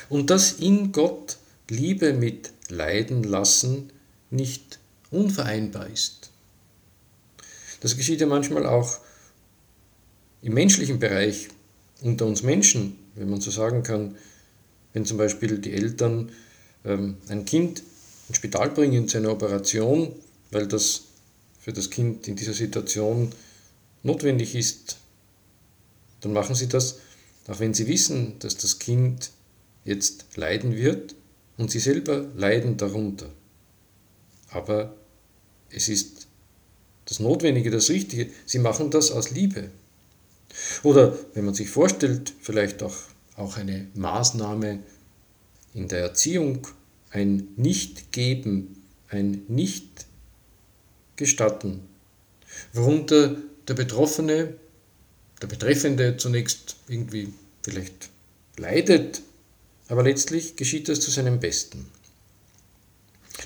Und 0.10 0.32
dass 0.32 0.54
in 0.54 0.92
Gott 0.92 1.38
Liebe 1.70 2.14
mit 2.14 2.52
Leiden 2.70 3.24
lassen 3.24 3.92
nicht 4.30 4.80
unvereinbar 5.12 5.88
ist. 5.88 6.32
Das 7.82 7.96
geschieht 7.96 8.22
ja 8.22 8.28
manchmal 8.28 8.66
auch 8.66 9.00
im 10.42 10.54
menschlichen 10.54 11.00
Bereich 11.00 11.50
unter 12.02 12.26
uns 12.26 12.44
Menschen, 12.44 12.98
wenn 13.16 13.30
man 13.30 13.42
so 13.42 13.52
sagen 13.52 13.84
kann, 13.84 14.16
wenn 14.94 15.06
zum 15.06 15.18
Beispiel 15.18 15.58
die 15.60 15.74
Eltern 15.74 16.32
ähm, 16.86 17.18
ein 17.28 17.46
Kind 17.46 17.84
ins 18.28 18.38
Spital 18.38 18.70
bringen 18.70 19.08
zu 19.08 19.18
einer 19.18 19.32
Operation, 19.32 20.14
weil 20.52 20.68
das 20.68 21.04
für 21.60 21.74
das 21.74 21.90
Kind 21.90 22.28
in 22.28 22.36
dieser 22.36 22.54
Situation 22.54 23.32
notwendig 24.04 24.56
ist, 24.56 24.98
dann 26.22 26.34
machen 26.34 26.56
sie 26.56 26.68
das, 26.68 27.00
auch 27.48 27.60
wenn 27.60 27.74
sie 27.74 27.88
wissen, 27.88 28.40
dass 28.40 28.58
das 28.58 28.80
Kind 28.80 29.32
jetzt 29.84 30.26
leiden 30.36 30.76
wird 30.76 31.16
und 31.60 31.70
sie 31.70 31.80
selber 31.80 32.26
leiden 32.36 32.78
darunter. 32.78 33.30
Aber 34.50 34.96
es 35.70 35.90
ist 35.90 36.28
das 37.06 37.20
Notwendige, 37.20 37.70
das 37.70 37.90
Richtige. 37.90 38.32
Sie 38.46 38.60
machen 38.60 38.92
das 38.92 39.12
aus 39.12 39.32
Liebe. 39.32 39.70
Oder 40.84 41.20
wenn 41.34 41.44
man 41.44 41.54
sich 41.54 41.70
vorstellt, 41.70 42.32
vielleicht 42.40 42.82
auch, 42.82 42.96
auch 43.36 43.58
eine 43.58 43.88
Maßnahme 43.94 44.80
in 45.74 45.90
der 45.90 46.00
Erziehung, 46.00 46.66
ein 47.12 47.50
Nicht-Geben, 47.58 48.82
ein 49.10 49.44
Nicht-Gestatten, 49.50 51.82
worunter 52.72 53.36
der 53.68 53.74
Betroffene, 53.74 54.54
der 55.42 55.48
Betreffende 55.48 56.16
zunächst 56.16 56.78
irgendwie 56.88 57.34
vielleicht 57.64 58.12
leidet, 58.56 59.24
aber 59.90 60.04
letztlich 60.04 60.56
geschieht 60.56 60.88
das 60.88 61.02
zu 61.02 61.12
seinem 61.12 61.40
Besten. 61.40 61.88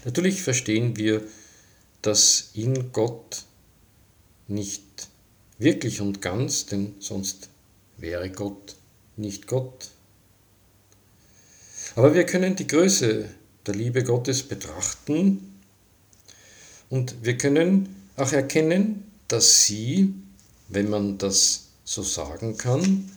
Natürlich 0.06 0.44
verstehen 0.44 0.98
wir, 0.98 1.24
dass 2.02 2.50
in 2.54 2.92
Gott 2.92 3.46
nicht 4.48 4.84
wirklich 5.58 6.02
und 6.02 6.22
ganz, 6.22 6.66
denn 6.66 6.96
sonst 7.00 7.50
wäre 7.98 8.30
Gott 8.30 8.76
nicht 9.16 9.48
Gott. 9.48 9.90
Aber 11.96 12.14
wir 12.14 12.26
können 12.26 12.56
die 12.56 12.68
Größe 12.68 13.30
der 13.66 13.76
Liebe 13.76 14.04
Gottes 14.04 14.44
betrachten 14.44 15.60
und 16.90 17.16
wir 17.24 17.38
können 17.38 18.10
auch 18.18 18.34
erkennen, 18.34 19.10
dass 19.30 19.64
sie, 19.66 20.14
wenn 20.68 20.90
man 20.90 21.18
das 21.18 21.68
so 21.86 22.04
sagen 22.04 22.58
kann, 22.58 23.10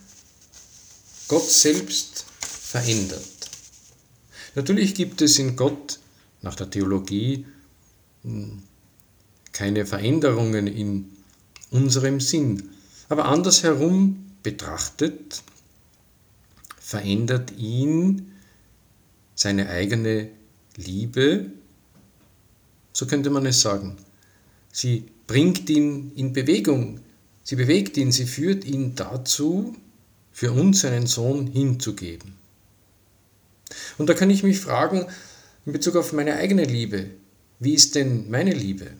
Gott 1.26 1.48
selbst 1.48 2.26
verändert. 2.66 3.48
Natürlich 4.56 4.96
gibt 4.96 5.22
es 5.22 5.38
in 5.38 5.54
Gott 5.54 6.00
nach 6.42 6.56
der 6.56 6.68
Theologie 6.68 7.46
keine 9.52 9.86
Veränderungen 9.86 10.66
in 10.66 11.06
unserem 11.70 12.18
Sinn. 12.18 12.70
Aber 13.08 13.26
andersherum 13.26 14.32
betrachtet, 14.42 15.42
verändert 16.80 17.52
ihn 17.56 18.32
seine 19.36 19.68
eigene 19.68 20.28
Liebe, 20.76 21.52
so 22.92 23.06
könnte 23.06 23.30
man 23.30 23.46
es 23.46 23.60
sagen. 23.60 23.96
Sie 24.72 25.04
bringt 25.28 25.70
ihn 25.70 26.10
in 26.16 26.32
Bewegung, 26.32 26.98
sie 27.44 27.54
bewegt 27.54 27.96
ihn, 27.96 28.10
sie 28.10 28.26
führt 28.26 28.64
ihn 28.64 28.96
dazu, 28.96 29.76
für 30.32 30.50
uns 30.50 30.80
seinen 30.80 31.06
Sohn 31.06 31.46
hinzugeben. 31.46 32.45
Und 33.98 34.08
da 34.08 34.14
kann 34.14 34.30
ich 34.30 34.42
mich 34.42 34.60
fragen, 34.60 35.06
in 35.64 35.72
Bezug 35.72 35.96
auf 35.96 36.12
meine 36.12 36.36
eigene 36.36 36.64
Liebe, 36.64 37.10
wie 37.58 37.74
ist 37.74 37.94
denn 37.94 38.30
meine 38.30 38.52
Liebe? 38.52 38.90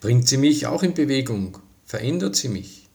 Bringt 0.00 0.28
sie 0.28 0.36
mich 0.36 0.66
auch 0.66 0.82
in 0.82 0.94
Bewegung? 0.94 1.58
Verändert 1.84 2.36
sie 2.36 2.48
mich? 2.48 2.88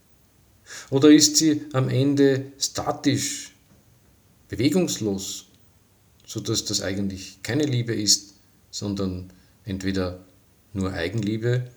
Oder 0.90 1.10
ist 1.12 1.38
sie 1.38 1.62
am 1.74 1.90
Ende 1.90 2.52
statisch, 2.58 3.54
bewegungslos, 4.50 5.46
sodass 6.26 6.66
das 6.66 6.82
eigentlich 6.82 7.42
keine 7.44 7.64
Liebe 7.64 7.94
ist, 7.94 8.34
sondern 8.72 9.32
entweder 9.64 10.26
nur 10.74 10.92
Eigenliebe 10.92 11.70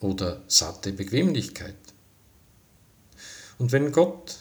oder 0.00 0.42
satte 0.48 0.92
Bequemlichkeit? 0.92 1.76
Und 3.58 3.70
wenn 3.70 3.92
Gott 3.92 4.36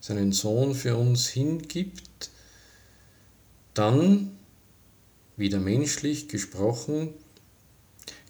seinen 0.00 0.32
Sohn 0.32 0.74
für 0.74 0.96
uns 0.96 1.28
hingibt, 1.28 2.30
dann, 3.78 4.36
wieder 5.36 5.60
menschlich 5.60 6.28
gesprochen, 6.28 7.14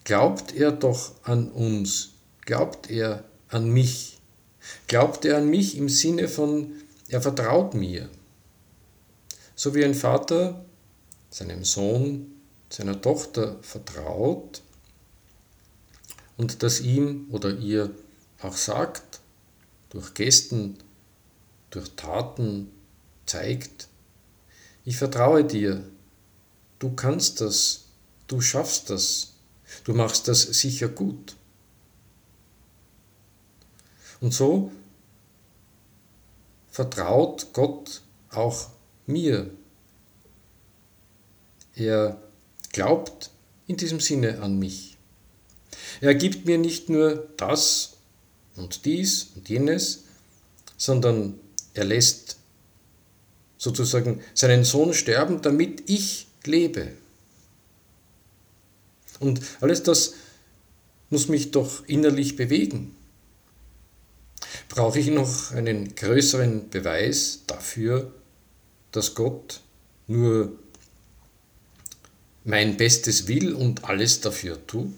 glaubt 0.04 0.54
er 0.54 0.72
doch 0.72 1.12
an 1.24 1.50
uns, 1.50 2.10
glaubt 2.42 2.90
er 2.90 3.24
an 3.48 3.70
mich, 3.70 4.20
glaubt 4.88 5.24
er 5.24 5.38
an 5.38 5.48
mich 5.48 5.76
im 5.76 5.88
Sinne 5.88 6.28
von, 6.28 6.74
er 7.08 7.22
vertraut 7.22 7.72
mir. 7.72 8.10
So 9.54 9.74
wie 9.74 9.84
ein 9.84 9.94
Vater 9.94 10.64
seinem 11.30 11.64
Sohn, 11.64 12.30
seiner 12.68 13.00
Tochter 13.00 13.56
vertraut 13.62 14.62
und 16.36 16.62
das 16.62 16.80
ihm 16.80 17.26
oder 17.30 17.56
ihr 17.56 17.90
auch 18.40 18.56
sagt, 18.56 19.20
durch 19.88 20.12
Gesten, 20.12 20.76
durch 21.70 21.90
Taten 21.96 22.70
zeigt, 23.24 23.87
ich 24.84 24.96
vertraue 24.96 25.44
dir, 25.44 25.84
du 26.78 26.94
kannst 26.94 27.40
das, 27.40 27.86
du 28.26 28.40
schaffst 28.40 28.90
das, 28.90 29.34
du 29.84 29.94
machst 29.94 30.28
das 30.28 30.42
sicher 30.42 30.88
gut. 30.88 31.36
Und 34.20 34.34
so 34.34 34.72
vertraut 36.70 37.52
Gott 37.52 38.02
auch 38.30 38.70
mir. 39.06 39.50
Er 41.74 42.20
glaubt 42.72 43.30
in 43.66 43.76
diesem 43.76 44.00
Sinne 44.00 44.40
an 44.42 44.58
mich. 44.58 44.96
Er 46.00 46.14
gibt 46.14 46.46
mir 46.46 46.58
nicht 46.58 46.88
nur 46.88 47.28
das 47.36 47.96
und 48.56 48.84
dies 48.84 49.28
und 49.34 49.48
jenes, 49.48 50.04
sondern 50.76 51.38
er 51.74 51.84
lässt 51.84 52.37
sozusagen 53.58 54.20
seinen 54.34 54.64
Sohn 54.64 54.94
sterben, 54.94 55.42
damit 55.42 55.90
ich 55.90 56.28
lebe. 56.44 56.92
Und 59.20 59.40
alles 59.60 59.82
das 59.82 60.14
muss 61.10 61.28
mich 61.28 61.50
doch 61.50 61.86
innerlich 61.86 62.36
bewegen. 62.36 62.94
Brauche 64.68 64.98
ich 64.98 65.08
noch 65.08 65.50
einen 65.52 65.94
größeren 65.94 66.70
Beweis 66.70 67.40
dafür, 67.46 68.12
dass 68.92 69.14
Gott 69.14 69.60
nur 70.06 70.52
mein 72.44 72.76
Bestes 72.76 73.26
will 73.28 73.54
und 73.54 73.84
alles 73.84 74.20
dafür 74.20 74.64
tut? 74.66 74.94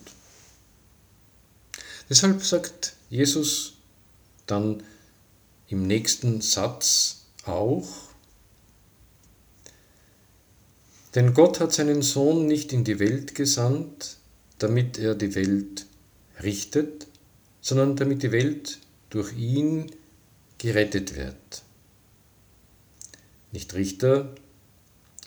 Deshalb 2.09 2.43
sagt 2.45 2.95
Jesus 3.09 3.75
dann 4.47 4.83
im 5.69 5.87
nächsten 5.87 6.41
Satz 6.41 7.23
auch, 7.45 8.10
denn 11.15 11.35
Gott 11.35 11.61
hat 11.61 11.73
seinen 11.73 12.03
Sohn 12.03 12.47
nicht 12.47 12.73
in 12.73 12.85
die 12.85 12.99
Welt 12.99 13.35
gesandt, 13.35 14.17
damit 14.59 14.99
er 14.99 15.15
die 15.15 15.35
Welt 15.35 15.87
richtet, 16.43 17.07
sondern 17.61 17.97
damit 17.97 18.23
die 18.23 18.33
Welt 18.33 18.79
durch 19.11 19.37
ihn 19.37 19.91
gerettet 20.59 21.17
wird. 21.17 21.63
Nicht 23.53 23.75
Richter, 23.75 24.35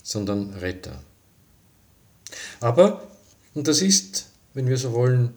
sondern 0.02 0.54
Retter. 0.54 1.04
Aber, 2.60 3.12
und 3.54 3.68
das 3.68 3.82
ist, 3.82 4.28
wenn 4.54 4.68
wir 4.68 4.78
so 4.78 4.94
wollen, 4.94 5.34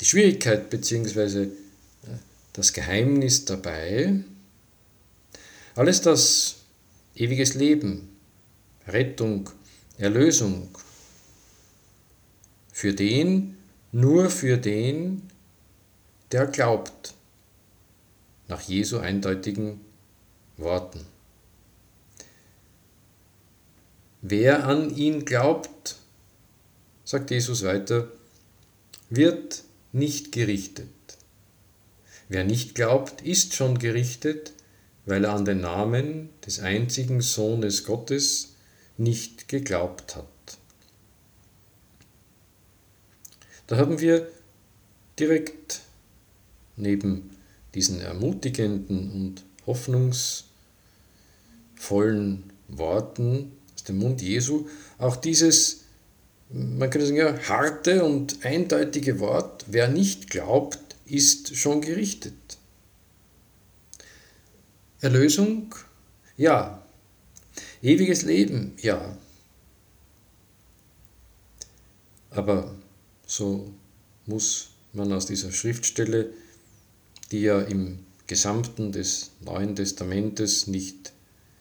die 0.00 0.04
Schwierigkeit 0.04 0.70
bzw. 0.70 1.42
Äh, 1.42 1.48
das 2.52 2.72
Geheimnis 2.72 3.44
dabei, 3.44 4.24
alles 5.74 6.00
das 6.00 6.56
ewiges 7.14 7.54
Leben, 7.54 8.11
Rettung, 8.86 9.50
Erlösung, 9.98 10.68
für 12.72 12.92
den, 12.92 13.56
nur 13.92 14.30
für 14.30 14.56
den, 14.56 15.22
der 16.32 16.46
glaubt, 16.46 17.14
nach 18.48 18.62
Jesu 18.62 18.98
eindeutigen 18.98 19.80
Worten. 20.56 21.00
Wer 24.22 24.66
an 24.66 24.94
ihn 24.96 25.24
glaubt, 25.24 25.96
sagt 27.04 27.30
Jesus 27.30 27.64
weiter, 27.64 28.08
wird 29.10 29.64
nicht 29.92 30.32
gerichtet. 30.32 30.88
Wer 32.28 32.44
nicht 32.44 32.74
glaubt, 32.74 33.20
ist 33.20 33.54
schon 33.54 33.78
gerichtet, 33.78 34.52
weil 35.04 35.24
er 35.24 35.34
an 35.34 35.44
den 35.44 35.60
Namen 35.60 36.30
des 36.46 36.60
einzigen 36.60 37.20
Sohnes 37.20 37.84
Gottes 37.84 38.51
nicht 39.02 39.48
geglaubt 39.48 40.16
hat. 40.16 40.26
Da 43.66 43.76
haben 43.76 44.00
wir 44.00 44.26
direkt 45.18 45.82
neben 46.76 47.36
diesen 47.74 48.00
ermutigenden 48.00 49.12
und 49.12 49.44
hoffnungsvollen 49.66 52.44
Worten 52.68 53.52
aus 53.74 53.84
dem 53.84 53.98
Mund 53.98 54.22
Jesu 54.22 54.68
auch 54.98 55.16
dieses 55.16 55.82
man 56.52 56.90
könnte 56.90 57.06
sagen, 57.06 57.18
ja, 57.18 57.38
harte 57.48 58.04
und 58.04 58.44
eindeutige 58.44 59.20
Wort, 59.20 59.64
wer 59.68 59.88
nicht 59.88 60.28
glaubt, 60.28 60.78
ist 61.06 61.56
schon 61.56 61.80
gerichtet. 61.80 62.34
Erlösung? 65.00 65.74
Ja. 66.36 66.81
Ewiges 67.82 68.22
Leben? 68.22 68.72
Ja. 68.80 69.18
Aber 72.30 72.74
so 73.26 73.74
muss 74.26 74.70
man 74.92 75.12
aus 75.12 75.26
dieser 75.26 75.52
Schriftstelle, 75.52 76.32
die 77.32 77.40
ja 77.40 77.60
im 77.60 77.98
Gesamten 78.26 78.92
des 78.92 79.32
Neuen 79.40 79.74
Testamentes 79.74 80.68
nicht 80.68 81.12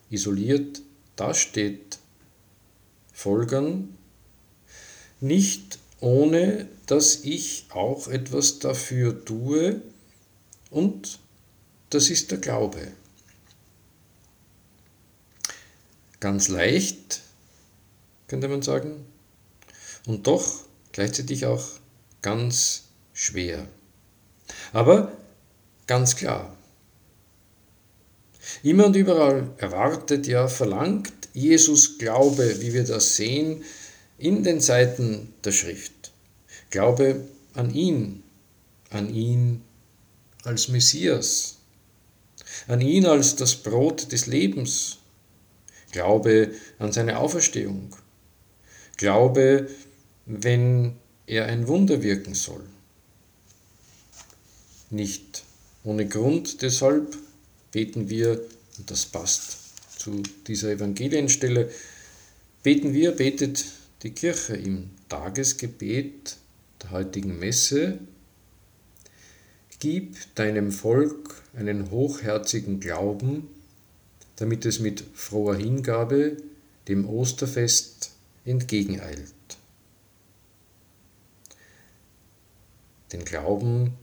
isoliert 0.09 0.81
dasteht, 1.15 1.97
folgern, 3.11 3.97
nicht 5.19 5.79
ohne 5.99 6.67
dass 6.85 7.23
ich 7.23 7.65
auch 7.69 8.07
etwas 8.07 8.59
dafür 8.59 9.23
tue 9.25 9.81
und 10.69 11.19
das 11.89 12.09
ist 12.09 12.31
der 12.31 12.37
Glaube. 12.37 12.91
Ganz 16.21 16.47
leicht, 16.47 17.21
könnte 18.27 18.47
man 18.47 18.61
sagen, 18.61 19.05
und 20.05 20.27
doch 20.27 20.61
gleichzeitig 20.93 21.45
auch 21.45 21.63
ganz 22.21 22.83
schwer. 23.11 23.67
Aber 24.71 25.11
ganz 25.87 26.15
klar. 26.15 26.55
Immer 28.63 28.85
und 28.85 28.95
überall 28.95 29.49
erwartet, 29.57 30.27
ja 30.27 30.47
verlangt 30.47 31.11
Jesus 31.33 31.97
Glaube, 31.97 32.61
wie 32.61 32.73
wir 32.73 32.83
das 32.83 33.15
sehen, 33.15 33.63
in 34.17 34.43
den 34.43 34.61
Seiten 34.61 35.33
der 35.43 35.51
Schrift. 35.51 36.11
Glaube 36.69 37.27
an 37.55 37.73
ihn, 37.73 38.21
an 38.91 39.13
ihn 39.13 39.61
als 40.43 40.67
Messias, 40.67 41.57
an 42.67 42.81
ihn 42.81 43.05
als 43.07 43.35
das 43.35 43.55
Brot 43.55 44.11
des 44.11 44.27
Lebens. 44.27 45.00
Glaube 45.91 46.51
an 46.79 46.91
seine 46.91 47.17
Auferstehung. 47.19 47.95
Glaube, 48.97 49.67
wenn 50.25 50.95
er 51.25 51.45
ein 51.45 51.67
Wunder 51.67 52.01
wirken 52.03 52.33
soll. 52.33 52.63
nicht 54.91 55.43
ohne 55.83 56.07
Grund. 56.07 56.61
Deshalb 56.61 57.17
beten 57.71 58.09
wir, 58.09 58.41
und 58.77 58.91
das 58.91 59.05
passt 59.05 59.57
zu 59.99 60.21
dieser 60.47 60.71
Evangelienstelle, 60.71 61.69
beten 62.63 62.93
wir, 62.93 63.11
betet 63.13 63.65
die 64.03 64.11
Kirche 64.11 64.55
im 64.55 64.91
Tagesgebet 65.09 66.37
der 66.83 66.91
heutigen 66.91 67.39
Messe. 67.39 67.99
Gib 69.79 70.15
deinem 70.35 70.71
Volk 70.71 71.41
einen 71.55 71.89
hochherzigen 71.89 72.79
Glauben, 72.79 73.47
damit 74.35 74.65
es 74.65 74.79
mit 74.79 75.03
froher 75.13 75.55
Hingabe 75.55 76.37
dem 76.87 77.07
Osterfest 77.07 78.11
entgegeneilt. 78.45 79.33
Den 83.11 83.25
Glauben, 83.25 83.93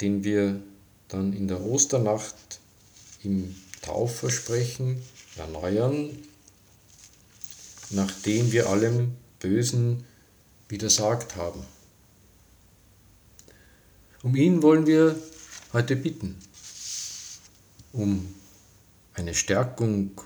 den 0.00 0.24
wir 0.24 0.62
dann 1.08 1.32
in 1.32 1.48
der 1.48 1.60
Osternacht 1.62 2.60
im 3.22 3.54
Taufversprechen 3.82 5.02
erneuern, 5.36 6.10
nachdem 7.90 8.52
wir 8.52 8.68
allem 8.68 9.12
Bösen 9.40 10.04
widersagt 10.68 11.36
haben. 11.36 11.64
Um 14.22 14.34
ihn 14.36 14.62
wollen 14.62 14.86
wir 14.86 15.20
heute 15.72 15.96
bitten, 15.96 16.38
um 17.92 18.34
eine 19.14 19.34
Stärkung 19.34 20.20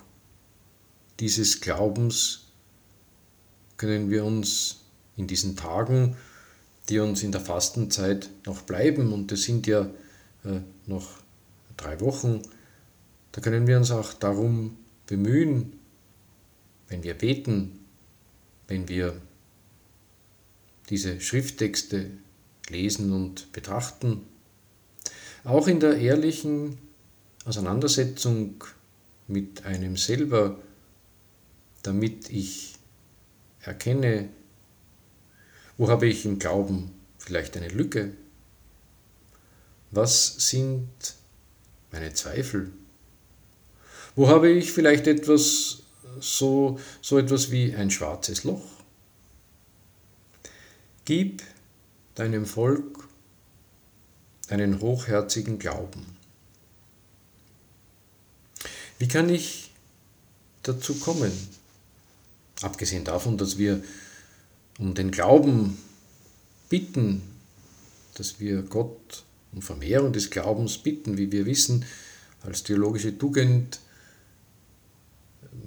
dieses 1.20 1.60
Glaubens 1.60 2.46
können 3.76 4.10
wir 4.10 4.24
uns 4.24 4.80
in 5.16 5.26
diesen 5.26 5.56
Tagen, 5.56 6.16
die 6.88 6.98
uns 6.98 7.22
in 7.22 7.32
der 7.32 7.40
Fastenzeit 7.40 8.30
noch 8.46 8.62
bleiben, 8.62 9.12
und 9.12 9.30
es 9.32 9.42
sind 9.42 9.66
ja 9.66 9.82
äh, 10.44 10.60
noch 10.86 11.06
drei 11.76 12.00
Wochen, 12.00 12.42
da 13.32 13.40
können 13.40 13.66
wir 13.66 13.76
uns 13.76 13.90
auch 13.90 14.14
darum 14.14 14.76
bemühen, 15.06 15.78
wenn 16.88 17.02
wir 17.02 17.14
beten, 17.14 17.78
wenn 18.68 18.88
wir 18.88 19.20
diese 20.88 21.20
Schrifttexte 21.20 22.10
lesen 22.68 23.12
und 23.12 23.52
betrachten, 23.52 24.22
auch 25.44 25.68
in 25.68 25.80
der 25.80 25.98
ehrlichen 25.98 26.78
Auseinandersetzung 27.44 28.64
mit 29.28 29.64
einem 29.64 29.96
selber, 29.96 30.58
damit 31.82 32.30
ich 32.30 32.74
erkenne, 33.60 34.28
wo 35.76 35.88
habe 35.88 36.06
ich 36.06 36.24
im 36.24 36.38
Glauben 36.38 36.90
vielleicht 37.18 37.56
eine 37.56 37.68
Lücke, 37.68 38.12
was 39.90 40.48
sind 40.48 40.88
meine 41.92 42.12
Zweifel, 42.12 42.72
wo 44.16 44.28
habe 44.28 44.50
ich 44.50 44.72
vielleicht 44.72 45.06
etwas 45.06 45.82
so, 46.20 46.80
so 47.00 47.18
etwas 47.18 47.50
wie 47.50 47.74
ein 47.74 47.90
schwarzes 47.90 48.44
Loch. 48.44 48.64
Gib 51.04 51.42
deinem 52.14 52.44
Volk 52.44 53.08
einen 54.48 54.80
hochherzigen 54.80 55.58
Glauben. 55.58 56.17
Wie 58.98 59.08
kann 59.08 59.28
ich 59.28 59.70
dazu 60.62 60.94
kommen? 60.94 61.32
Abgesehen 62.62 63.04
davon, 63.04 63.38
dass 63.38 63.58
wir 63.58 63.82
um 64.78 64.94
den 64.94 65.10
Glauben 65.10 65.78
bitten, 66.68 67.22
dass 68.14 68.40
wir 68.40 68.62
Gott 68.62 69.22
um 69.52 69.62
Vermehrung 69.62 70.12
des 70.12 70.30
Glaubens 70.30 70.78
bitten, 70.78 71.16
wie 71.16 71.30
wir 71.30 71.46
wissen, 71.46 71.84
als 72.42 72.62
theologische 72.62 73.16
Tugend 73.16 73.80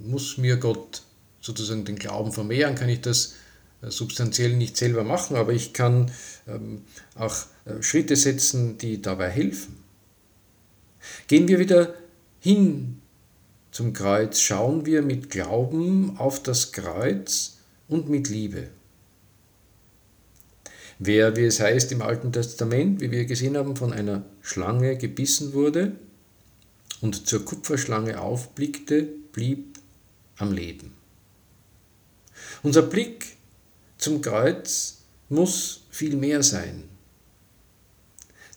muss 0.04 0.38
mir 0.38 0.56
Gott 0.56 1.02
sozusagen 1.40 1.84
den 1.84 1.96
Glauben 1.96 2.32
vermehren, 2.32 2.74
kann 2.74 2.88
ich 2.88 3.00
das 3.00 3.34
äh, 3.82 3.90
substanziell 3.90 4.56
nicht 4.56 4.76
selber 4.76 5.04
machen, 5.04 5.36
aber 5.36 5.52
ich 5.52 5.72
kann 5.72 6.10
ähm, 6.46 6.82
auch 7.14 7.34
äh, 7.64 7.82
Schritte 7.82 8.16
setzen, 8.16 8.78
die 8.78 9.02
dabei 9.02 9.28
helfen. 9.28 9.76
Gehen 11.26 11.48
wir 11.48 11.58
wieder 11.58 11.94
hin 12.40 13.01
zum 13.72 13.94
Kreuz, 13.94 14.38
schauen 14.38 14.86
wir 14.86 15.02
mit 15.02 15.30
Glauben 15.30 16.18
auf 16.18 16.42
das 16.42 16.72
Kreuz 16.72 17.56
und 17.88 18.08
mit 18.08 18.28
Liebe. 18.28 18.68
Wer, 20.98 21.36
wie 21.36 21.46
es 21.46 21.58
heißt 21.58 21.90
im 21.90 22.02
Alten 22.02 22.32
Testament, 22.32 23.00
wie 23.00 23.10
wir 23.10 23.24
gesehen 23.24 23.56
haben, 23.56 23.74
von 23.74 23.92
einer 23.92 24.24
Schlange 24.42 24.96
gebissen 24.96 25.54
wurde 25.54 25.96
und 27.00 27.26
zur 27.26 27.44
Kupferschlange 27.44 28.20
aufblickte, 28.20 29.08
blieb 29.32 29.78
am 30.36 30.52
Leben. 30.52 30.92
Unser 32.62 32.82
Blick 32.82 33.36
zum 33.96 34.20
Kreuz 34.20 34.98
muss 35.28 35.84
viel 35.90 36.14
mehr 36.16 36.42
sein. 36.42 36.84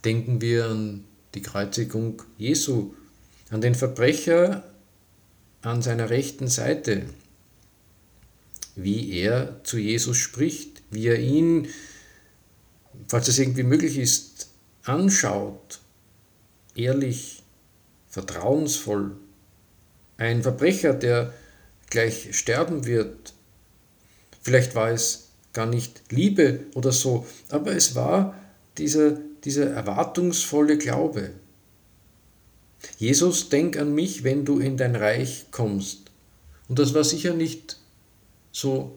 Denken 0.03 0.41
wir 0.41 0.65
an 0.65 1.05
die 1.33 1.41
Kreuzigung 1.41 2.21
Jesu, 2.37 2.93
an 3.49 3.61
den 3.61 3.75
Verbrecher 3.75 4.63
an 5.65 5.81
seiner 5.81 6.09
rechten 6.09 6.47
Seite, 6.47 7.03
wie 8.75 9.13
er 9.13 9.63
zu 9.63 9.77
Jesus 9.77 10.17
spricht, 10.17 10.83
wie 10.91 11.07
er 11.07 11.19
ihn, 11.19 11.67
falls 13.07 13.27
es 13.27 13.39
irgendwie 13.39 13.63
möglich 13.63 13.97
ist, 13.97 14.49
anschaut, 14.83 15.79
ehrlich, 16.75 17.41
vertrauensvoll. 18.07 19.15
Ein 20.17 20.43
Verbrecher, 20.43 20.93
der 20.93 21.33
gleich 21.89 22.37
sterben 22.37 22.85
wird. 22.85 23.33
Vielleicht 24.41 24.75
war 24.75 24.91
es 24.91 25.29
gar 25.53 25.65
nicht 25.65 26.03
Liebe 26.11 26.59
oder 26.75 26.91
so, 26.91 27.25
aber 27.49 27.71
es 27.71 27.95
war 27.95 28.35
dieser, 28.77 29.17
dieser 29.43 29.71
erwartungsvolle 29.71 30.77
Glaube. 30.77 31.31
Jesus, 32.97 33.49
denk 33.49 33.77
an 33.77 33.93
mich, 33.93 34.23
wenn 34.23 34.45
du 34.45 34.59
in 34.59 34.77
dein 34.77 34.95
Reich 34.95 35.45
kommst. 35.51 36.11
Und 36.67 36.79
das 36.79 36.93
war 36.93 37.03
sicher 37.03 37.33
nicht 37.33 37.77
so 38.51 38.91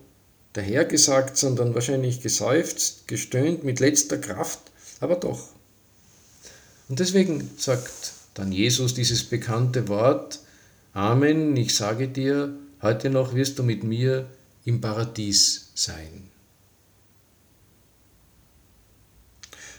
dahergesagt, 0.53 1.37
sondern 1.37 1.75
wahrscheinlich 1.75 2.21
geseufzt, 2.21 3.09
gestöhnt 3.09 3.65
mit 3.65 3.81
letzter 3.81 4.19
Kraft, 4.19 4.61
aber 5.01 5.17
doch. 5.17 5.49
Und 6.89 7.01
deswegen 7.01 7.51
sagt 7.57 8.13
dann 8.35 8.53
Jesus 8.53 8.95
dieses 8.95 9.25
bekannte 9.25 9.89
Wort, 9.89 10.41
Amen, 10.95 11.57
ich 11.57 11.75
sage 11.75 12.09
dir, 12.09 12.59
Heute 12.81 13.11
noch 13.11 13.35
wirst 13.35 13.59
du 13.59 13.65
mit 13.65 13.83
mir 13.83 14.29
im 14.65 14.81
Paradies 14.81 15.73
sein. 15.75 16.31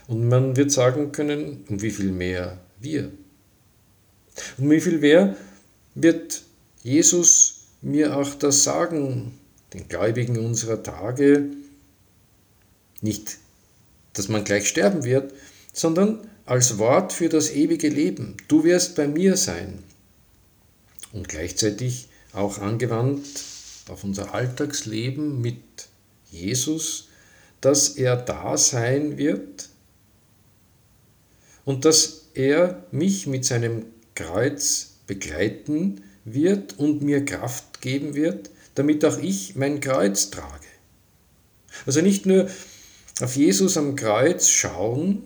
Und 0.06 0.28
man 0.28 0.56
wird 0.56 0.70
sagen 0.70 1.12
können, 1.12 1.64
um 1.68 1.80
wie 1.80 1.90
viel 1.90 2.12
mehr 2.12 2.60
wir. 2.78 3.10
Um 4.58 4.70
wie 4.70 4.80
viel 4.80 4.98
mehr 4.98 5.36
wird 5.94 6.42
Jesus 6.82 7.66
mir 7.82 8.16
auch 8.16 8.34
das 8.34 8.64
sagen, 8.64 9.38
den 9.72 9.88
Gläubigen 9.88 10.38
unserer 10.38 10.82
Tage, 10.82 11.46
nicht, 13.00 13.38
dass 14.12 14.28
man 14.28 14.44
gleich 14.44 14.68
sterben 14.68 15.04
wird, 15.04 15.32
sondern 15.72 16.18
als 16.44 16.78
Wort 16.78 17.12
für 17.12 17.28
das 17.28 17.50
ewige 17.50 17.88
Leben. 17.88 18.36
Du 18.48 18.64
wirst 18.64 18.96
bei 18.96 19.06
mir 19.06 19.36
sein. 19.36 19.78
Und 21.12 21.28
gleichzeitig 21.28 22.08
auch 22.32 22.58
angewandt 22.58 23.26
auf 23.88 24.04
unser 24.04 24.34
Alltagsleben 24.34 25.40
mit 25.40 25.58
Jesus, 26.30 27.08
dass 27.60 27.90
er 27.90 28.16
da 28.16 28.56
sein 28.56 29.18
wird 29.18 29.68
und 31.64 31.84
dass 31.84 32.28
er 32.34 32.84
mich 32.92 33.26
mit 33.26 33.44
seinem 33.44 33.84
Kreuz 34.20 34.98
begleiten 35.06 36.02
wird 36.24 36.78
und 36.78 37.02
mir 37.02 37.24
Kraft 37.24 37.80
geben 37.80 38.14
wird, 38.14 38.50
damit 38.74 39.04
auch 39.04 39.18
ich 39.18 39.56
mein 39.56 39.80
Kreuz 39.80 40.30
trage. 40.30 40.66
Also 41.86 42.02
nicht 42.02 42.26
nur 42.26 42.48
auf 43.20 43.36
Jesus 43.36 43.76
am 43.78 43.96
Kreuz 43.96 44.48
schauen, 44.48 45.22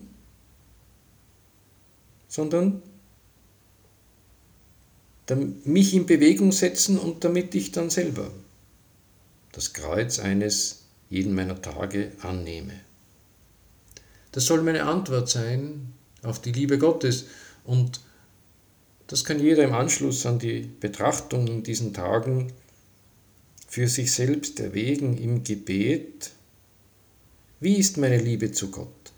sondern 2.28 2.82
mich 5.64 5.94
in 5.94 6.06
Bewegung 6.06 6.52
setzen 6.52 6.98
und 6.98 7.24
damit 7.24 7.54
ich 7.54 7.72
dann 7.72 7.90
selber 7.90 8.30
das 9.52 9.72
Kreuz 9.72 10.18
eines 10.18 10.84
jeden 11.10 11.34
meiner 11.34 11.60
Tage 11.60 12.12
annehme. 12.22 12.74
Das 14.32 14.46
soll 14.46 14.62
meine 14.62 14.84
Antwort 14.84 15.28
sein 15.28 15.92
auf 16.22 16.40
die 16.40 16.52
Liebe 16.52 16.78
Gottes 16.78 17.26
und 17.64 18.00
das 19.06 19.24
kann 19.24 19.40
jeder 19.40 19.64
im 19.64 19.74
Anschluss 19.74 20.24
an 20.26 20.38
die 20.38 20.70
Betrachtung 20.80 21.46
in 21.46 21.62
diesen 21.62 21.92
Tagen 21.92 22.52
für 23.68 23.88
sich 23.88 24.12
selbst 24.12 24.60
erwägen 24.60 25.18
im 25.18 25.44
Gebet. 25.44 26.30
Wie 27.60 27.76
ist 27.76 27.96
meine 27.96 28.18
Liebe 28.18 28.52
zu 28.52 28.70
Gott? 28.70 29.12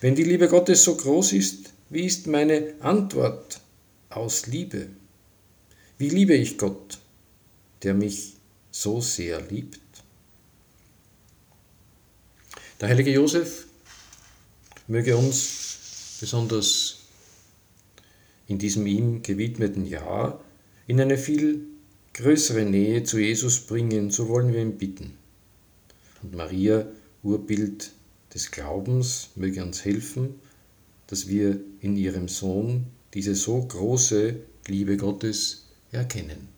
Wenn 0.00 0.14
die 0.14 0.24
Liebe 0.24 0.48
Gottes 0.48 0.84
so 0.84 0.96
groß 0.96 1.32
ist, 1.32 1.72
wie 1.90 2.04
ist 2.04 2.26
meine 2.26 2.74
Antwort 2.80 3.60
aus 4.10 4.46
Liebe? 4.46 4.88
Wie 5.98 6.08
liebe 6.08 6.34
ich 6.34 6.58
Gott, 6.58 6.98
der 7.82 7.94
mich 7.94 8.34
so 8.70 9.00
sehr 9.00 9.40
liebt? 9.40 9.80
Der 12.80 12.88
heilige 12.88 13.12
Josef 13.12 13.66
möge 14.88 15.16
uns 15.16 16.18
besonders 16.20 17.05
in 18.46 18.58
diesem 18.58 18.86
ihm 18.86 19.22
gewidmeten 19.22 19.86
Jahr 19.86 20.40
in 20.86 21.00
eine 21.00 21.18
viel 21.18 21.62
größere 22.14 22.64
Nähe 22.64 23.02
zu 23.04 23.18
Jesus 23.18 23.60
bringen, 23.60 24.10
so 24.10 24.28
wollen 24.28 24.52
wir 24.52 24.60
ihn 24.60 24.78
bitten. 24.78 25.14
Und 26.22 26.34
Maria, 26.34 26.86
Urbild 27.22 27.90
des 28.32 28.50
Glaubens, 28.50 29.30
möge 29.34 29.62
uns 29.62 29.84
helfen, 29.84 30.34
dass 31.08 31.28
wir 31.28 31.60
in 31.80 31.96
ihrem 31.96 32.28
Sohn 32.28 32.86
diese 33.14 33.34
so 33.34 33.60
große 33.60 34.36
Liebe 34.66 34.96
Gottes 34.96 35.66
erkennen. 35.92 36.48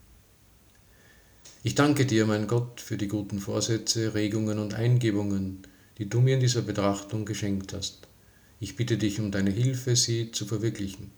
Ich 1.63 1.75
danke 1.75 2.07
dir, 2.07 2.25
mein 2.25 2.47
Gott, 2.47 2.81
für 2.81 2.97
die 2.97 3.09
guten 3.09 3.41
Vorsätze, 3.41 4.15
Regungen 4.15 4.59
und 4.59 4.75
Eingebungen, 4.75 5.63
die 5.99 6.09
du 6.09 6.21
mir 6.21 6.35
in 6.35 6.41
dieser 6.41 6.63
Betrachtung 6.63 7.25
geschenkt 7.25 7.73
hast. 7.73 8.07
Ich 8.61 8.77
bitte 8.77 8.97
dich 8.97 9.21
um 9.21 9.31
deine 9.31 9.51
Hilfe, 9.51 9.97
sie 9.97 10.31
zu 10.31 10.47
verwirklichen. 10.47 11.18